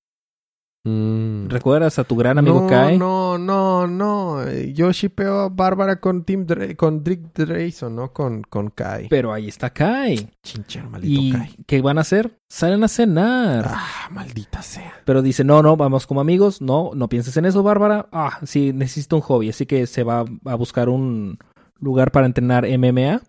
[0.86, 1.48] Mm.
[1.48, 2.98] ¿Recuerdas a tu gran amigo no, Kai?
[2.98, 4.50] No, no, no.
[4.74, 9.08] Yo shipeo a Bárbara con Tim Dra- con Dick Drayson, no con, con Kai.
[9.10, 10.30] Pero ahí está Kai.
[10.44, 11.56] Chinchero, maldito ¿Y Kai.
[11.68, 12.38] qué van a hacer?
[12.50, 13.66] Salen a cenar.
[13.68, 14.94] Ah, maldita sea.
[15.06, 16.62] Pero dice, no, no, vamos como amigos.
[16.62, 18.08] No, no pienses en eso, Bárbara.
[18.12, 19.50] Ah, sí, necesito un hobby.
[19.50, 21.38] Así que se va a buscar un
[21.80, 23.22] lugar para entrenar MMA.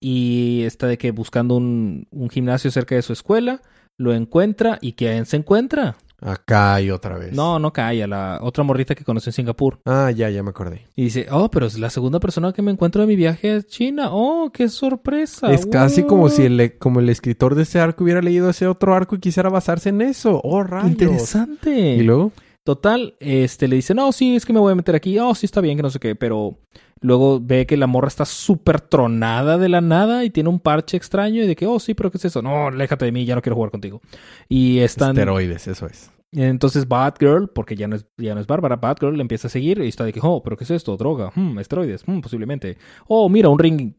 [0.00, 3.62] Y está de que buscando un, un gimnasio cerca de su escuela.
[3.98, 4.78] Lo encuentra.
[4.80, 5.96] ¿Y quién se encuentra?
[6.20, 7.32] Acá y otra vez.
[7.32, 9.80] No, no cae, a la otra morrita que conoció en Singapur.
[9.84, 10.86] Ah, ya, ya me acordé.
[10.96, 13.62] Y dice, oh, pero es la segunda persona que me encuentro de mi viaje a
[13.62, 14.08] China.
[14.10, 15.52] Oh, qué sorpresa.
[15.52, 18.94] Es casi como si el, como el escritor de ese arco hubiera leído ese otro
[18.94, 20.40] arco y quisiera basarse en eso.
[20.42, 20.90] Oh, rayos.
[20.90, 21.96] Interesante.
[21.96, 22.32] Y luego,
[22.64, 25.18] Total, este le dice, no, sí, es que me voy a meter aquí.
[25.18, 26.16] Oh, sí, está bien, que no sé qué.
[26.16, 26.60] Pero
[27.04, 30.96] luego ve que la morra está súper tronada de la nada y tiene un parche
[30.96, 32.40] extraño y de que, oh, sí, pero ¿qué es eso?
[32.40, 34.00] No, aléjate de mí, ya no quiero jugar contigo.
[34.48, 35.10] Y están...
[35.10, 36.10] esteroides, eso es.
[36.32, 39.80] Entonces Batgirl, porque ya no es, ya no es Bárbara, Batgirl le empieza a seguir
[39.80, 40.96] y está de que, oh, pero ¿qué es esto?
[40.96, 42.78] Droga, hmm, esteroides, hmm, posiblemente.
[43.06, 43.92] Oh, mira, un ring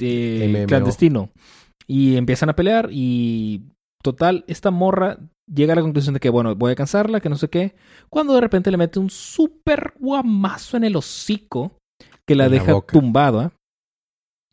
[0.00, 1.30] eh, clandestino.
[1.86, 3.62] Y empiezan a pelear y
[4.02, 7.36] total, esta morra llega a la conclusión de que, bueno, voy a cansarla, que no
[7.36, 7.76] sé qué,
[8.08, 11.79] cuando de repente le mete un súper guamazo en el hocico
[12.30, 12.92] que la En la deja boca.
[12.92, 13.52] tumbada.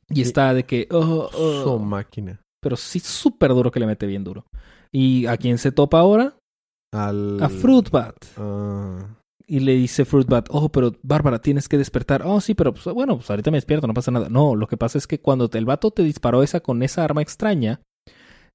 [0.09, 2.41] Y está de que, oh, oh, Su máquina.
[2.61, 4.45] pero sí súper duro que le mete bien duro.
[4.91, 6.35] ¿Y a quién se topa ahora?
[6.91, 7.41] Al...
[7.43, 8.15] A Fruitbat.
[8.37, 9.15] Ah,
[9.45, 12.23] Y le dice Fruitbat, oh, pero Bárbara, tienes que despertar.
[12.25, 14.27] Oh, sí, pero pues, bueno, pues ahorita me despierto, no pasa nada.
[14.29, 17.21] No, lo que pasa es que cuando el vato te disparó esa con esa arma
[17.21, 17.81] extraña,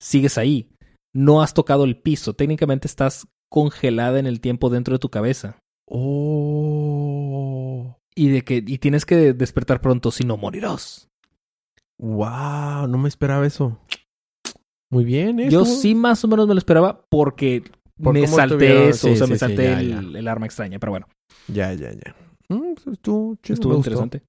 [0.01, 0.71] sigues ahí.
[1.15, 2.33] No has tocado el piso.
[2.35, 5.59] Técnicamente estás congelada en el tiempo dentro de tu cabeza.
[5.87, 7.99] Oh.
[8.15, 11.09] Y de que y tienes que despertar pronto, si no morirás.
[11.99, 13.79] Wow, no me esperaba eso.
[14.91, 15.49] Muy bien, ¿eh?
[15.51, 17.65] Yo sí más o menos me lo esperaba porque
[18.03, 20.47] Por me salté eso, sí, o sea, sí, me sí, salté ya, el, el arma
[20.47, 21.09] extraña, pero bueno,
[21.47, 22.15] Ya, ya, ya.
[22.49, 23.77] Mm, pues estuvo chido, estuvo gustó.
[23.77, 24.23] interesante.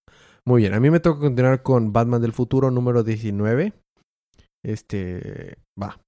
[0.46, 3.74] Muy bien, a mí me toca continuar con Batman del futuro número 19.
[4.64, 6.00] Este, va.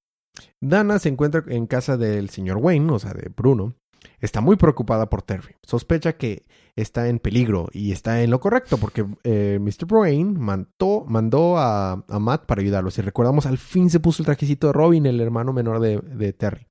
[0.62, 3.76] Dana se encuentra en casa del señor Wayne, o sea, de Bruno.
[4.20, 5.56] Está muy preocupada por Terry.
[5.64, 6.45] Sospecha que
[6.76, 9.86] está en peligro y está en lo correcto porque eh, Mr.
[9.89, 12.91] Wayne mandó, a, Matt para ayudarlo.
[12.91, 16.34] Si recordamos, al fin se puso el trajecito de Robin, el hermano menor de, de
[16.34, 16.68] Terry.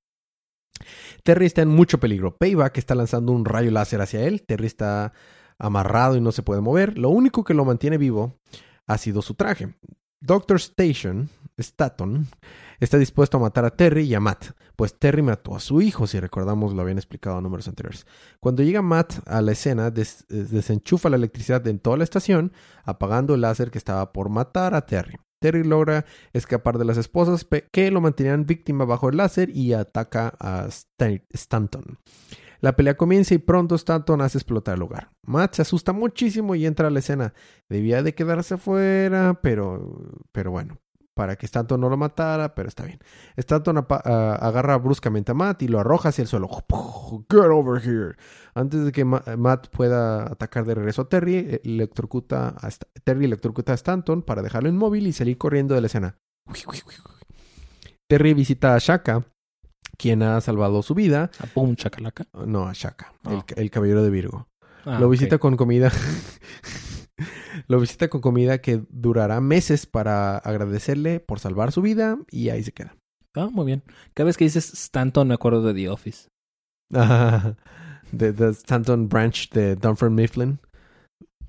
[1.22, 2.37] Terry está en mucho peligro.
[2.37, 4.43] Payback está lanzando un rayo láser hacia él.
[4.47, 5.12] Terry está
[5.59, 6.99] amarrado y no se puede mover.
[6.99, 8.39] Lo único que lo mantiene vivo
[8.87, 9.74] ha sido su traje.
[10.20, 12.26] Doctor Station, Staton,
[12.81, 16.07] está dispuesto a matar a Terry y a Matt, pues Terry mató a su hijo,
[16.07, 18.07] si recordamos lo habían explicado en números anteriores.
[18.41, 22.53] Cuando llega Matt a la escena, eh, desenchufa la electricidad en toda la estación,
[22.85, 25.16] apagando el láser que estaba por matar a Terry.
[25.41, 30.35] Terry logra escapar de las esposas que lo mantenían víctima bajo el láser y ataca
[30.41, 31.99] a Sta- Stanton.
[32.61, 35.11] La pelea comienza y pronto Stanton hace explotar el lugar.
[35.22, 37.35] Matt se asusta muchísimo y entra a la escena.
[37.68, 40.79] Debía de quedarse afuera, pero, pero bueno,
[41.15, 42.99] para que Stanton no lo matara, pero está bien.
[43.37, 46.49] Stanton ah, agarra bruscamente a Matt y lo arroja hacia el suelo.
[47.31, 48.17] Get over here.
[48.55, 52.69] Antes de que Ma- Matt pueda atacar de regreso a Terry, eh, electrocuta a
[53.05, 56.17] Terry electrocuta a Stanton para dejarlo inmóvil y salir corriendo de la escena.
[58.09, 59.25] Terry visita a Shaka,
[59.97, 61.31] quien ha salvado su vida.
[61.41, 62.27] A pum, chacalaca.
[62.47, 63.45] No, a Shaka, el, Ah.
[63.57, 64.49] el caballero de Virgo.
[64.85, 65.91] Ah, lo visita con comida.
[67.69, 72.62] lo visita con comida que durará meses para agradecerle por salvar su vida y ahí
[72.62, 72.97] se queda.
[73.37, 73.83] Ah, muy bien.
[74.15, 76.29] Cada vez que dices Stanton me acuerdo de The Office.
[76.91, 80.59] de The Stanton Branch de Dunford Mifflin,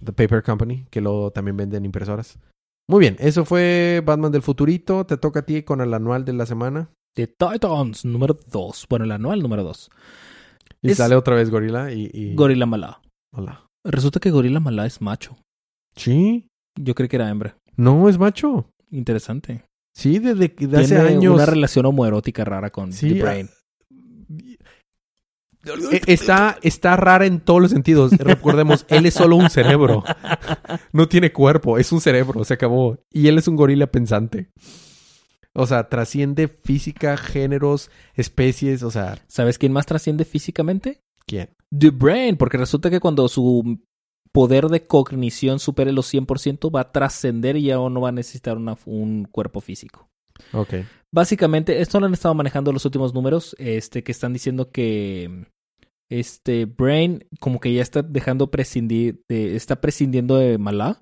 [0.04, 2.40] The Paper Company, que luego también venden impresoras.
[2.88, 5.06] Muy bien, eso fue Batman del Futurito.
[5.06, 6.90] Te toca a ti con el anual de la semana.
[7.16, 8.88] The Titans número 2.
[8.90, 9.90] Bueno, el anual número 2.
[10.82, 12.10] Y Es- sale otra vez Gorila y...
[12.14, 12.36] y...
[12.36, 13.02] Gorila.
[13.34, 13.66] Hola.
[13.84, 15.38] Resulta que Gorila Mala es macho.
[15.96, 16.48] Sí,
[16.80, 17.58] Yo creí que era hembra.
[17.76, 18.70] no es macho.
[18.92, 19.64] Interesante.
[19.94, 21.34] Sí, desde que de hace años.
[21.34, 23.50] una relación homoerótica rara con Sí, The Brain.
[25.92, 28.12] Eh, Está, está rara en todos los sentidos.
[28.18, 30.04] Recordemos, él es solo un cerebro.
[30.92, 33.00] No tiene cuerpo, es un cerebro, se acabó.
[33.12, 34.50] Y él es un gorila pensante.
[35.54, 41.02] O sea, trasciende física, géneros, especies, o sea, ¿Sabes quién más trasciende físicamente?
[41.26, 41.50] ¿quién?
[41.76, 43.80] The Brain, porque resulta que cuando su
[44.36, 48.58] poder de cognición supere los 100% va a trascender y ya no va a necesitar
[48.58, 50.08] una- un cuerpo físico.
[50.52, 50.74] Ok.
[51.14, 55.46] Básicamente, esto lo han estado manejando los últimos números, este, que están diciendo que
[56.12, 61.02] este Brain como que ya está dejando prescindir, de- está prescindiendo de Malá,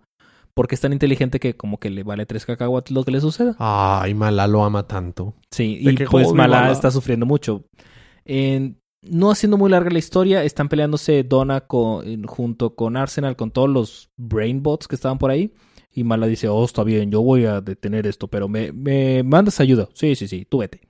[0.53, 3.55] porque es tan inteligente que como que le vale tres cacahuates lo que le suceda.
[3.57, 5.33] Ay, Mala lo ama tanto.
[5.51, 6.71] Sí, De y pues Malá Malá.
[6.71, 7.65] está sufriendo mucho.
[8.25, 8.77] En-
[9.09, 13.69] no haciendo muy larga la historia, están peleándose Donna con- junto con Arsenal, con todos
[13.69, 15.53] los Brainbots que estaban por ahí.
[15.95, 19.59] Y Mala dice, oh, está bien, yo voy a detener esto, pero me, me mandas
[19.59, 19.89] ayuda.
[19.93, 20.81] Sí, sí, sí, tú vete.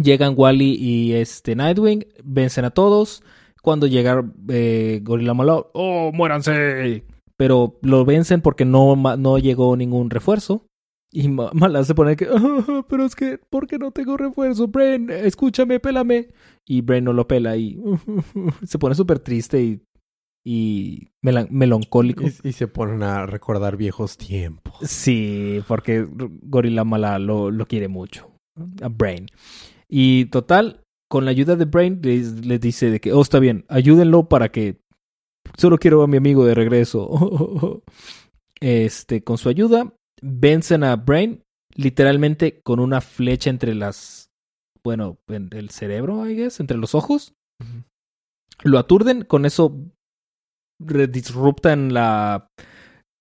[0.00, 3.22] Llegan Wally y este Nightwing, vencen a todos.
[3.62, 7.04] Cuando llega eh, Gorilla Mala, oh, muéranse.
[7.36, 10.66] Pero lo vencen porque no, no llegó ningún refuerzo.
[11.10, 14.68] Y Ma- Mala se pone que, "Ah, pero es que, ¿por qué no tengo refuerzo?
[14.68, 16.28] Brain, escúchame, pélame.
[16.66, 17.78] Y Brain no lo pela y
[18.64, 19.80] se pone súper triste y,
[20.44, 22.24] y melan- melancólico.
[22.24, 24.74] Y, y se ponen a recordar viejos tiempos.
[24.82, 28.30] Sí, porque Gorilla Mala lo, lo quiere mucho.
[28.82, 29.26] A Brain.
[29.88, 33.64] Y total, con la ayuda de Brain, les, les dice de que, oh, está bien,
[33.68, 34.80] ayúdenlo para que
[35.56, 37.82] solo quiero a mi amigo de regreso.
[38.60, 41.42] Este, con su ayuda, vencen a Brain
[41.74, 44.30] literalmente con una flecha entre las,
[44.82, 47.34] bueno, en el cerebro, I guess, entre los ojos.
[48.62, 49.76] Lo aturden, con eso
[50.78, 52.48] disruptan la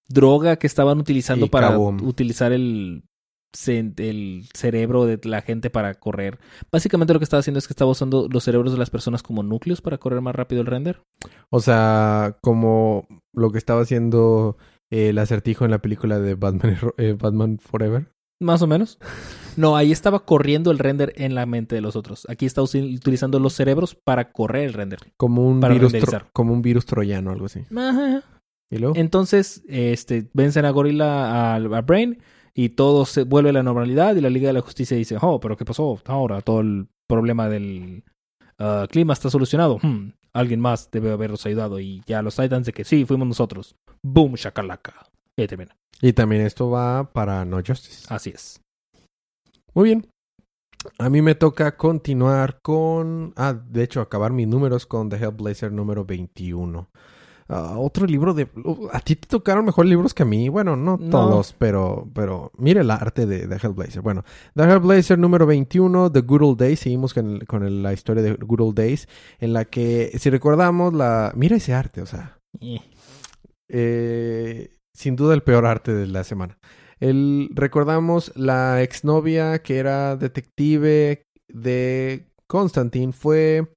[0.10, 3.04] droga que estaban utilizando Y para utilizar el,
[3.68, 6.40] el cerebro de la gente para correr.
[6.72, 9.44] Básicamente lo que estaba haciendo es que estaba usando los cerebros de las personas como
[9.44, 11.02] núcleos para correr más rápido el render.
[11.50, 14.58] O sea, como lo que estaba haciendo
[14.90, 18.08] el acertijo en la película de Batman, eh, Batman Forever.
[18.40, 19.00] Más o menos.
[19.56, 22.28] No, ahí estaba corriendo el render en la mente de los otros.
[22.30, 25.00] Aquí está utilizando los cerebros para correr el render.
[25.18, 27.62] Como un virus tro- como un virus troyano, algo así.
[27.76, 28.24] Ajá.
[28.70, 28.96] ¿Y luego?
[28.96, 32.20] Entonces, este, vencen a Gorilla, a, a Brain,
[32.54, 34.16] y todo se vuelve a la normalidad.
[34.16, 36.00] Y la Liga de la Justicia dice: Oh, pero ¿qué pasó?
[36.06, 38.04] Ahora todo el problema del
[38.60, 39.80] ah, clima está solucionado.
[39.82, 41.80] Hmm, alguien más debe habernos ayudado.
[41.80, 43.76] Y ya los Titans de que sí, fuimos nosotros.
[44.14, 44.94] Boom, shakalaka.
[45.36, 45.76] Y ahí termina.
[46.02, 48.06] Y también esto va para No Justice.
[48.10, 48.62] Así es.
[49.74, 50.08] Muy bien.
[51.00, 53.34] A mí me toca continuar con...
[53.36, 56.88] Ah, de hecho, acabar mis números con The Hellblazer número 21.
[57.50, 58.48] Ah, otro libro de...
[58.64, 60.50] uh, a ti te tocaron mejores libros que a mí.
[60.50, 61.10] Bueno, no, No.
[61.10, 64.02] todos, pero, pero mire el arte de, de Hellblazer.
[64.02, 64.24] Bueno,
[64.56, 66.80] The Hellblazer número 21, The Good Old Days.
[66.80, 69.08] Seguimos con, el- con el- la historia de Good Old Days,
[69.40, 71.34] en la que, si recordamos, la...
[71.36, 72.38] Mira ese arte, o sea...
[72.62, 72.80] Eh,
[73.70, 76.58] Eh, sin duda el peor arte de la semana.
[77.00, 83.68] El, recordamos la exnovia que era detective de Constantine fue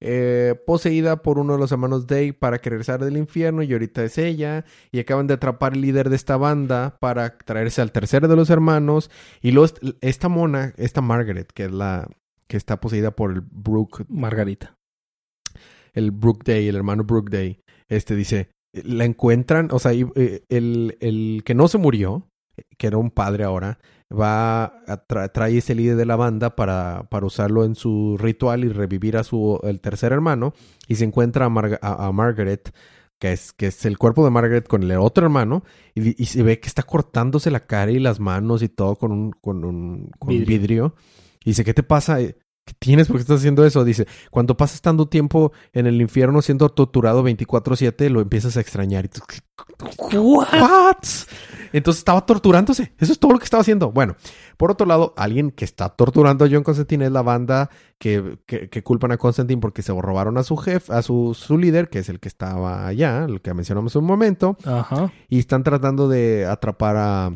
[0.00, 4.04] eh, poseída por uno de los hermanos Day para que regresara del infierno y ahorita
[4.04, 8.28] es ella y acaban de atrapar al líder de esta banda para traerse al tercero
[8.28, 9.10] de los hermanos
[9.42, 9.52] y
[10.00, 12.08] esta mona, esta Margaret que es la
[12.46, 14.74] que está poseída por el Brook Margarita.
[15.94, 20.96] el Brook Day, el hermano Brook Day, este dice, la encuentran, o sea, eh, el,
[21.00, 22.28] el que no se murió,
[22.76, 23.78] que era un padre ahora,
[24.12, 28.64] va a tra- trae ese líder de la banda para, para usarlo en su ritual
[28.64, 30.54] y revivir a su el tercer hermano
[30.86, 32.72] y se encuentra a, a- a Margaret
[33.18, 35.64] que es, que es el cuerpo de Margaret con el otro hermano
[35.94, 39.32] y se ve que está cortándose la cara y las manos y todo con un,
[39.32, 40.46] con un con Vidrio.
[40.58, 40.94] vidrio.
[41.44, 42.18] Y dice, ¿qué te pasa?
[42.68, 43.06] ¿Qué tienes?
[43.06, 43.82] ¿Por qué estás haciendo eso?
[43.82, 49.06] Dice, cuando pasas tanto tiempo en el infierno siendo torturado 24/7, lo empiezas a extrañar.
[49.06, 49.22] Y tú,
[50.12, 50.96] ¿What?
[51.72, 52.92] Entonces estaba torturándose.
[52.98, 53.90] Eso es todo lo que estaba haciendo.
[53.90, 54.16] Bueno,
[54.58, 58.68] por otro lado, alguien que está torturando a John Constantine es la banda que, que,
[58.68, 62.00] que culpan a Constantine porque se robaron a su jefe, a su, su líder, que
[62.00, 65.10] es el que estaba allá, el que mencionamos un momento, Ajá.
[65.30, 67.32] y están tratando de atrapar a.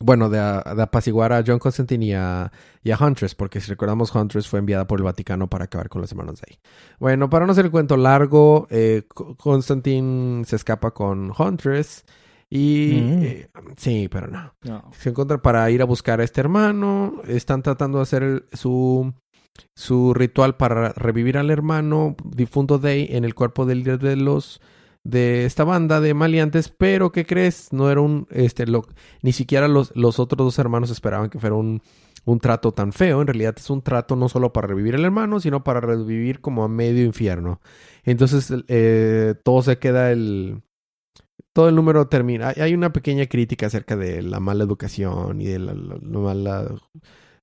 [0.00, 4.14] Bueno, de, de apaciguar a John Constantine y a, y a Huntress, porque si recordamos,
[4.14, 6.58] Huntress fue enviada por el Vaticano para acabar con los hermanos Day.
[6.98, 12.04] Bueno, para no hacer el cuento largo, eh, Co- Constantine se escapa con Huntress
[12.50, 13.00] y...
[13.02, 13.22] Mm.
[13.22, 14.52] eh, sí, pero no.
[14.62, 14.90] No.
[14.92, 17.22] Se encuentra para ir a buscar a este hermano.
[17.26, 19.12] Están tratando de hacer el- su,
[19.74, 24.60] su ritual para revivir al hermano difunto Day en el cuerpo del líder de los
[25.10, 27.72] de esta banda de maleantes, pero ¿qué crees?
[27.72, 28.86] No era un este lo,
[29.22, 31.82] ni siquiera los, los otros dos hermanos esperaban que fuera un,
[32.24, 33.20] un trato tan feo.
[33.20, 36.64] En realidad es un trato no solo para revivir al hermano, sino para revivir como
[36.64, 37.60] a medio infierno.
[38.04, 40.62] Entonces eh, todo se queda el
[41.52, 42.52] todo el número termina.
[42.56, 46.74] Hay, una pequeña crítica acerca de la mala educación y de la- la mala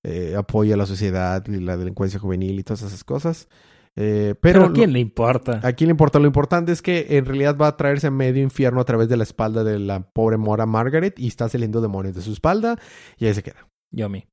[0.04, 3.50] eh, apoyo a la sociedad y la delincuencia juvenil y todas esas cosas.
[3.98, 5.60] Eh, pero Pero, ¿a quién lo- le importa?
[5.64, 6.20] ¿A quién le importa?
[6.20, 9.16] Lo importante es que en realidad va a traerse a medio infierno a través de
[9.18, 12.78] la espalda de la pobre mora Margaret y está saliendo demonios de su espalda
[13.18, 13.68] y ahí se queda.
[13.92, 14.26] Yo a mí.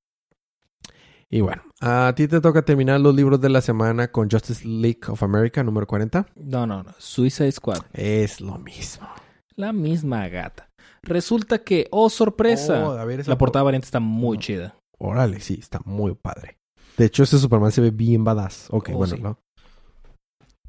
[1.31, 5.01] Y bueno, a ti te toca terminar los libros de la semana con Justice League
[5.09, 6.27] of America número 40.
[6.37, 6.93] No, no, no.
[6.99, 7.79] Suicide Squad.
[7.95, 9.09] Es lo mismo.
[9.57, 10.69] La misma gata.
[11.03, 14.77] Resulta que, oh sorpresa, Oh, ver, la portada variante está muy chida.
[14.99, 16.59] Órale, sí, está muy padre.
[16.99, 18.67] De hecho, ese Superman se ve bien badass.
[18.71, 19.23] Ok, Oh, bueno, sí.
[19.23, 19.39] ¿no?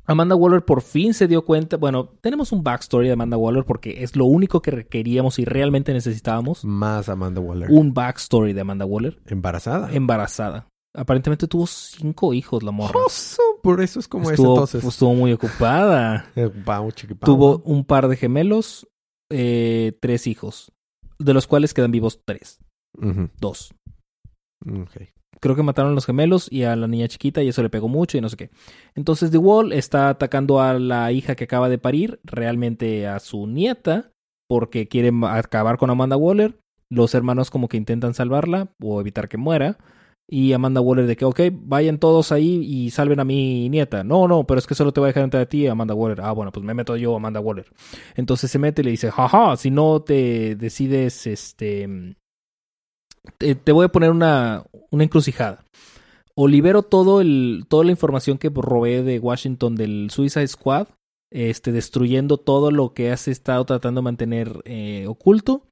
[0.06, 1.78] Amanda Waller por fin se dio cuenta.
[1.78, 5.94] Bueno, tenemos un backstory de Amanda Waller porque es lo único que requeríamos y realmente
[5.94, 6.66] necesitábamos.
[6.66, 7.70] Más Amanda Waller.
[7.72, 9.92] Un backstory de Amanda Waller Embarazada.
[9.94, 10.68] embarazada.
[10.96, 13.00] Aparentemente tuvo cinco hijos la morra.
[13.06, 14.84] Oso, por eso es como es estuvo, entonces.
[14.84, 16.30] estuvo muy ocupada.
[16.36, 16.52] Eh.
[17.22, 18.88] Tuvo un par de gemelos,
[19.32, 20.72] eh, tres hijos,
[21.18, 22.60] de los cuales quedan vivos tres.
[23.40, 23.74] Dos.
[24.66, 25.02] Ok.
[25.44, 27.90] Creo que mataron a los gemelos y a la niña chiquita y eso le pegó
[27.90, 28.50] mucho y no sé qué.
[28.96, 33.46] Entonces The Wall está atacando a la hija que acaba de parir, realmente a su
[33.46, 34.14] nieta,
[34.48, 36.58] porque quiere acabar con Amanda Waller.
[36.90, 39.80] Los hermanos como que intentan salvarla o evitar que muera.
[40.30, 44.06] Y Amanda Waller de que, ok, vayan todos ahí y salven a mi nieta.
[44.06, 46.22] No, no, pero es que solo te voy a dejar entrar a ti, Amanda Waller.
[46.22, 47.70] Ah, bueno, pues me meto yo, Amanda Waller.
[48.16, 52.16] Entonces se mete y le dice, jaja, si no te decides, este...
[53.38, 55.66] Te, te voy a poner una, una encrucijada.
[56.36, 60.88] O libero todo el, toda la información que robé de Washington del Suicide Squad,
[61.32, 65.68] este, destruyendo todo lo que has estado tratando de mantener eh, oculto,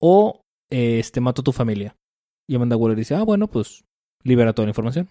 [0.00, 1.94] o este, mato a tu familia.
[2.48, 3.84] Y Amanda Waller dice, ah, bueno, pues
[4.24, 5.08] libera toda la información.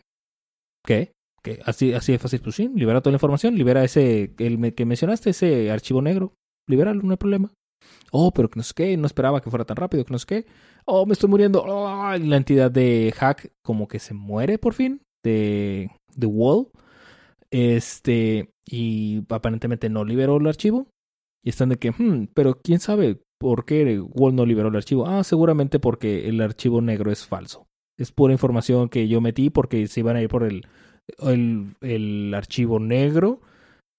[0.85, 1.13] ¿Qué?
[1.43, 1.59] ¿Qué?
[1.65, 5.31] Así, así de fácil, pues sí, libera toda la información, libera ese, el que mencionaste,
[5.31, 6.33] ese archivo negro,
[6.67, 7.51] libéralo, no hay problema.
[8.11, 10.25] Oh, pero que no sé qué, no esperaba que fuera tan rápido, que no sé
[10.27, 10.45] qué.
[10.85, 11.63] Oh, me estoy muriendo.
[12.17, 16.67] Y la entidad de Hack como que se muere por fin, de The Wall.
[17.49, 20.87] Este, y aparentemente no liberó el archivo.
[21.43, 25.07] Y están de que, hmm, pero quién sabe por qué Wall no liberó el archivo.
[25.07, 27.67] Ah, seguramente porque el archivo negro es falso.
[27.97, 30.67] Es pura información que yo metí porque se iban a ir por el,
[31.19, 33.41] el, el archivo negro.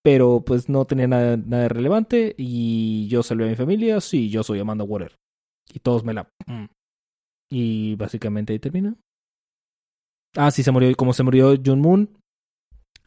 [0.04, 2.34] Pero pues no tenía nada, nada de relevante.
[2.36, 4.00] Y yo salvé a mi familia.
[4.00, 5.16] Sí, yo soy Amanda Waller.
[5.72, 6.28] Y todos me la.
[6.46, 6.64] mm.
[7.50, 8.96] Y básicamente ahí termina.
[10.36, 10.94] Ah, sí, se murió.
[10.96, 12.08] Como se murió Jun Moon.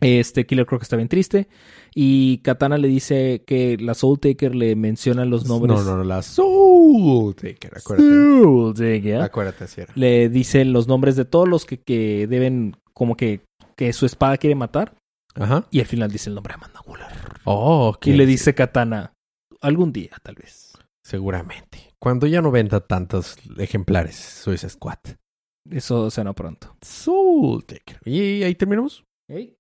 [0.02, 1.48] Este Killer que está bien triste.
[1.93, 5.78] Y Katana le dice que la Soul Taker le menciona los nombres.
[5.78, 8.10] No, no, no, la Soul Taker, acuérdate.
[8.10, 9.22] Soul Taker.
[9.22, 9.93] Acuérdate, era.
[9.96, 13.39] Le dice los nombres de todos los que, que deben, como que,
[13.78, 14.96] que su espada quiere matar.
[15.36, 15.67] Ajá.
[15.71, 17.07] Y al final dice el nombre de Amanda Waller.
[17.45, 17.95] Oh.
[18.03, 19.13] Y le dice Katana,
[19.61, 20.73] algún día, tal vez.
[21.03, 21.91] Seguramente.
[21.99, 24.97] Cuando ya no venda tantos ejemplares, Suicide Squad.
[25.69, 26.75] Eso será pronto.
[26.81, 27.99] Soul Taker.
[28.05, 29.03] Y ahí terminamos.
[29.29, 29.55] Ey,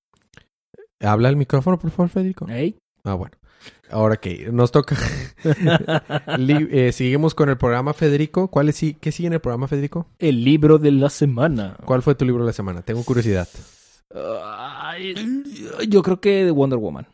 [1.01, 2.47] Habla el micrófono, por favor, Federico.
[2.49, 2.77] ey.
[3.03, 3.35] Ah, bueno.
[3.91, 4.95] Ahora que nos toca.
[6.37, 8.49] Eh, seguimos con el programa, Federico.
[8.49, 10.07] ¿Cuál es, ¿Qué sigue en el programa, Federico?
[10.19, 11.77] el libro de la semana.
[11.85, 12.81] ¿Cuál fue tu libro de la semana?
[12.81, 13.47] Tengo curiosidad.
[15.87, 17.07] Yo creo que de Wonder Woman.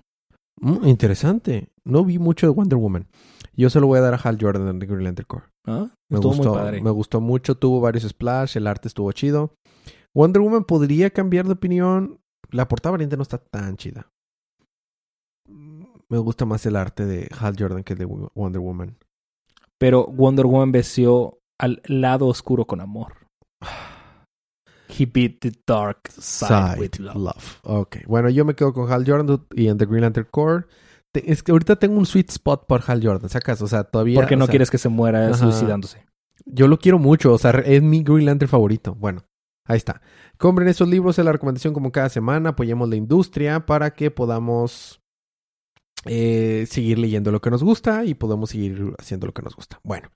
[0.60, 1.70] Mm, interesante.
[1.84, 3.08] No vi mucho de Wonder Woman.
[3.56, 5.50] Yo se lo voy a dar a Hal Jordan de Green Lantern Corps.
[5.66, 5.88] ¿Ah?
[6.10, 6.82] Me Estuvo gustó, muy padre.
[6.82, 9.54] me gustó mucho, tuvo varios splash, el arte estuvo chido.
[10.14, 12.20] Wonder Woman podría cambiar de opinión.
[12.50, 14.08] La portada variante no está tan chida.
[15.48, 18.98] Me gusta más el arte de Hal Jordan que el de Wonder Woman.
[19.78, 23.14] Pero Wonder Woman venció al lado oscuro con amor.
[24.98, 27.60] He beat the dark side, with love.
[27.64, 30.66] Ok, bueno, yo me quedo con Hal Jordan y en The Green Lantern Corps.
[31.14, 33.62] Es que ahorita tengo un sweet spot por Hal Jordan, ¿sacas?
[33.62, 34.16] O sea, todavía...
[34.16, 35.38] Porque no sea, quieres que se muera Ajá.
[35.38, 36.06] suicidándose.
[36.46, 38.96] Yo lo quiero mucho, o sea, es mi Green Lantern favorito.
[38.96, 39.24] Bueno,
[39.66, 40.02] ahí está.
[40.38, 42.50] Compren esos libros, es la recomendación como cada semana.
[42.50, 45.02] Apoyemos la industria para que podamos
[46.06, 49.80] eh, seguir leyendo lo que nos gusta y podamos seguir haciendo lo que nos gusta.
[49.84, 50.10] Bueno,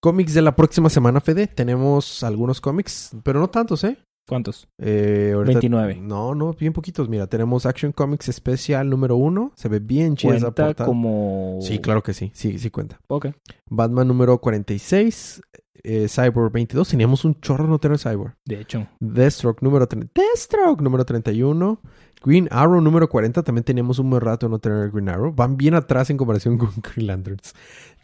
[0.00, 1.46] cómics de la próxima semana, Fede.
[1.46, 3.98] Tenemos algunos cómics, pero no tantos, ¿eh?
[4.28, 4.68] ¿Cuántos?
[4.78, 6.00] Eh, ahorita- 29.
[6.02, 7.08] No, no, bien poquitos.
[7.08, 9.52] Mira, tenemos Action Comics especial número uno.
[9.56, 10.84] Se ve bien chida esa portada.
[10.84, 11.58] como...
[11.62, 12.30] Sí, claro que sí.
[12.34, 13.00] Sí, sí cuenta.
[13.08, 13.28] Ok.
[13.70, 15.40] Batman número 46.
[15.82, 16.86] eh, Cyborg 22.
[16.90, 18.34] Teníamos un chorro no tener Cyborg.
[18.44, 18.86] De hecho.
[19.00, 21.80] Deathstroke número, Deathstroke número 31.
[22.22, 23.42] Green Arrow número 40.
[23.42, 25.32] También teníamos un buen rato no tener Green Arrow.
[25.32, 27.54] Van bien atrás en comparación con Green Lanterns.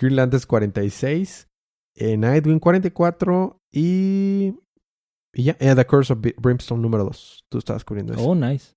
[0.00, 1.48] Green Lanterns 46.
[1.94, 3.60] Eh, Nightwing 44.
[3.72, 4.54] Y...
[5.36, 7.44] Y ya, eh, The Curse of Brimstone número 2.
[7.48, 8.22] Tú estabas cubriendo eso.
[8.22, 8.72] Oh, nice.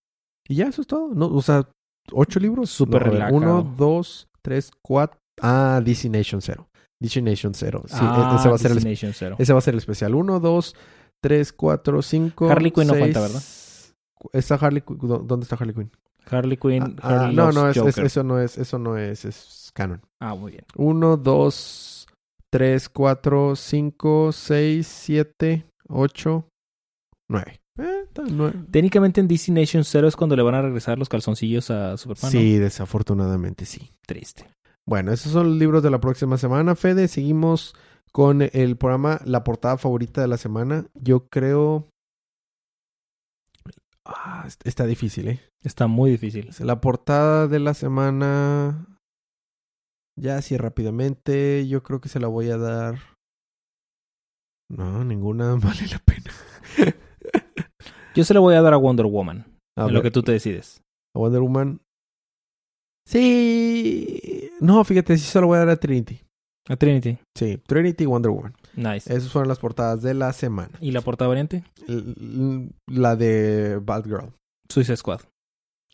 [0.47, 1.13] Y ya, eso es todo.
[1.13, 1.70] No, o sea,
[2.11, 2.72] ocho libros.
[2.72, 3.36] Súper No, relajado.
[3.36, 5.20] Uno, dos, tres, cuatro.
[5.39, 6.68] Ah, DC Nation 0.
[6.99, 7.84] DC Nation 0.
[7.86, 9.36] Sí, ah, ese va a ser el Destination Zero.
[9.38, 10.15] ese va a ser el especial.
[10.15, 10.76] 1, 2,
[11.22, 12.49] 3, 4, 5.
[12.49, 13.43] Harley Quinn no cuenta, ¿verdad?
[14.34, 14.97] Está Harley Quinn.
[14.97, 15.91] ¿dó- ¿Dónde está Harley Quinn?
[16.26, 16.95] Harley Quinn.
[17.03, 20.01] Ah, Harley no, Loves no, es- es- eso no es, eso no es, es canon.
[20.20, 20.65] Ah, muy bien.
[20.76, 21.96] 1, 2,
[22.51, 26.47] 3, 4, 5, 6, 7, 8,
[27.29, 27.59] 9.
[27.79, 28.59] Eh, está nueve.
[28.71, 32.31] Técnicamente en DC Nation Zero es cuando le van a regresar los calzoncillos a Superman.
[32.33, 32.39] ¿no?
[32.39, 33.91] Sí, desafortunadamente sí.
[34.07, 34.47] Triste.
[34.87, 37.07] Bueno, esos son los libros de la próxima semana, Fede.
[37.07, 37.75] Seguimos
[38.11, 40.85] con el programa La portada favorita de la semana.
[40.95, 41.87] Yo creo...
[44.05, 45.41] Ah, est- está difícil, ¿eh?
[45.61, 46.49] Está muy difícil.
[46.59, 48.87] La portada de la semana...
[50.20, 52.97] Ya así rápidamente, yo creo que se la voy a dar...
[54.70, 56.95] No, ninguna vale la pena.
[58.15, 59.45] Yo se lo voy a dar a Wonder Woman.
[59.78, 60.82] A en ver, lo que tú te decides.
[61.15, 61.82] a Wonder Woman...
[63.07, 64.49] Sí...
[64.59, 66.20] No, fíjate, sí se la voy a dar a Trinity.
[66.68, 67.18] A Trinity.
[67.38, 68.53] Sí, Trinity y Wonder Woman.
[68.76, 69.13] Nice.
[69.13, 70.78] Esas fueron las portadas de la semana.
[70.82, 71.63] ¿Y la portada variante?
[72.88, 74.34] La de Batgirl.
[74.68, 75.22] Suicide Squad.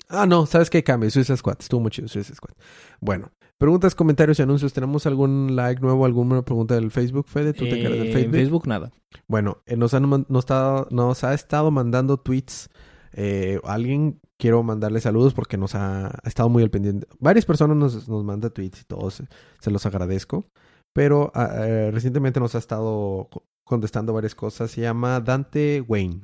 [0.07, 1.09] Ah, no, ¿sabes qué cambia?
[1.11, 1.57] Suicide Squad.
[1.59, 2.55] Estuvo muy chido Suicide Squad.
[2.99, 4.73] Bueno, preguntas, comentarios y anuncios.
[4.73, 7.53] ¿Tenemos algún like nuevo, alguna pregunta del Facebook, Fede?
[7.53, 8.33] ¿Tú te encargas del Eh, Facebook?
[8.35, 8.91] En Facebook nada.
[9.27, 12.69] Bueno, eh, nos, han, man- nos, está- nos ha estado mandando tweets.
[13.13, 17.07] Eh, alguien, quiero mandarle saludos porque nos ha, ha estado muy al pendiente.
[17.19, 19.23] Varias personas nos, nos mandan tweets y todos
[19.59, 20.45] se, los agradezco.
[20.93, 24.71] Pero ah, recientemente nos ha estado co- contestando varias cosas.
[24.71, 26.21] Se llama Dante Wayne.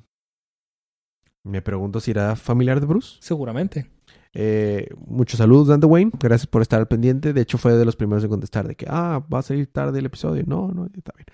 [1.44, 3.18] Me pregunto si era familiar de Bruce.
[3.22, 3.90] Seguramente.
[4.34, 6.12] Eh, muchos saludos, Dante Wayne.
[6.20, 7.34] Gracias por estar al pendiente.
[7.34, 10.00] De hecho, fue de los primeros en contestar de que, ah, va a salir tarde
[10.00, 10.44] el episodio.
[10.46, 11.26] No, no, está bien.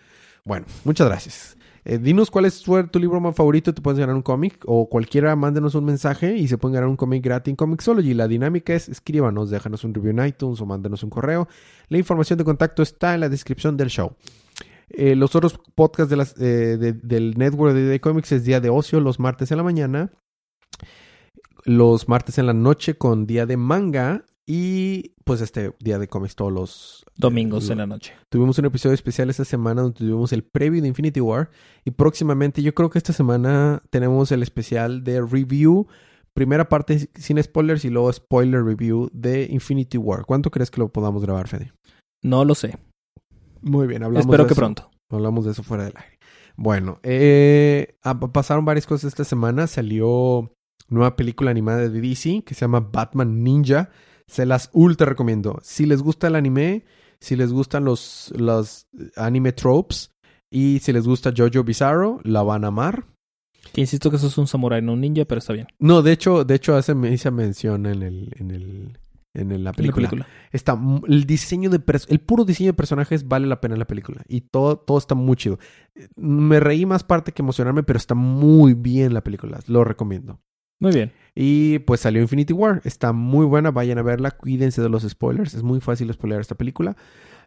[0.46, 1.58] Bueno, muchas gracias.
[1.86, 3.74] Eh, dinos cuál es tu, libro más favorito.
[3.74, 6.96] Te puedes ganar un cómic o cualquiera, mándenos un mensaje y se pueden ganar un
[6.96, 8.14] cómic gratis en Comixology.
[8.14, 11.48] La dinámica es escríbanos, déjanos un review en iTunes o mándenos un correo.
[11.90, 14.14] La información de contacto está en la descripción del show.
[14.90, 18.70] Eh, los otros podcasts de eh, de- del network de Day Comics es Día de
[18.70, 20.12] Ocio los martes en la mañana,
[21.66, 26.36] los martes en la noche con Día de Manga y pues este Día de Comics
[26.36, 28.14] todos los Domingos lo- en la noche.
[28.30, 31.50] Tuvimos un episodio especial esta semana donde tuvimos el preview de Infinity War
[31.84, 35.88] y próximamente yo creo que esta semana tenemos el especial de review,
[36.36, 40.26] primera parte sin spoilers y luego spoiler review de Infinity War.
[40.26, 41.74] ¿Cuánto crees que lo podamos grabar, Fede?
[42.22, 42.78] No lo sé.
[43.62, 44.62] Muy bien, hablamos Espero de que eso.
[44.62, 44.92] pronto.
[45.10, 46.20] Hablamos de eso fuera del aire.
[46.56, 47.96] Bueno, eh,
[48.32, 49.66] pasaron varias cosas esta semana.
[49.68, 50.52] Salió
[50.88, 53.90] nueva película animada de DC que se llama Batman Ninja.
[54.28, 55.60] Se las ultra recomiendo.
[55.62, 56.84] Si les gusta el anime,
[57.20, 60.12] si les gustan los, los anime tropes
[60.50, 63.06] y si les gusta Jojo Bizarro, la van a amar.
[63.74, 65.68] Que insisto que eso es un samurái, no un ninja, pero está bien.
[65.80, 68.98] No, de hecho, de hecho hace esa mención en el, en el,
[69.36, 70.28] en la La película.
[70.52, 74.24] Está el diseño de el puro diseño de personajes vale la pena en la película
[74.28, 75.60] y todo todo está muy chido.
[75.96, 80.40] Eh, Me reí más parte que emocionarme, pero está muy bien la película, lo recomiendo.
[80.80, 81.12] Muy bien.
[81.34, 85.54] Y pues salió Infinity War, está muy buena, vayan a verla, cuídense de los spoilers,
[85.54, 86.96] es muy fácil spoiler esta película.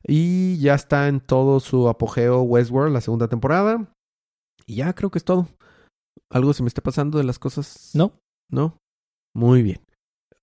[0.07, 3.93] Y ya está en todo su apogeo Westworld, la segunda temporada.
[4.66, 5.49] Y ya creo que es todo.
[6.31, 7.91] ¿Algo se me está pasando de las cosas?
[7.95, 8.12] No.
[8.51, 8.79] ¿No?
[9.35, 9.81] Muy bien.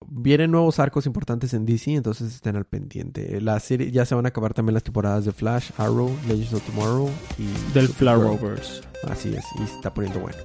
[0.07, 3.39] Vienen nuevos arcos importantes en DC, entonces estén al pendiente.
[3.41, 6.65] La serie ya se van a acabar también las temporadas de Flash, Arrow, Legends of
[6.65, 7.87] Tomorrow y Del.
[7.87, 8.81] Flowerverse.
[9.07, 10.37] Así es, y se está poniendo bueno.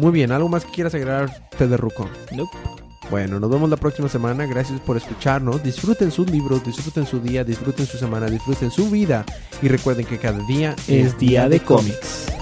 [0.00, 2.08] Muy bien, ¿algo más que quieras agregar, Fede Ruco?
[2.32, 2.56] Nope.
[3.10, 4.46] Bueno, nos vemos la próxima semana.
[4.46, 5.62] Gracias por escucharnos.
[5.62, 9.26] Disfruten sus libros, disfruten su día, disfruten su semana, disfruten su vida.
[9.60, 12.32] Y recuerden que cada día Es día de cómics.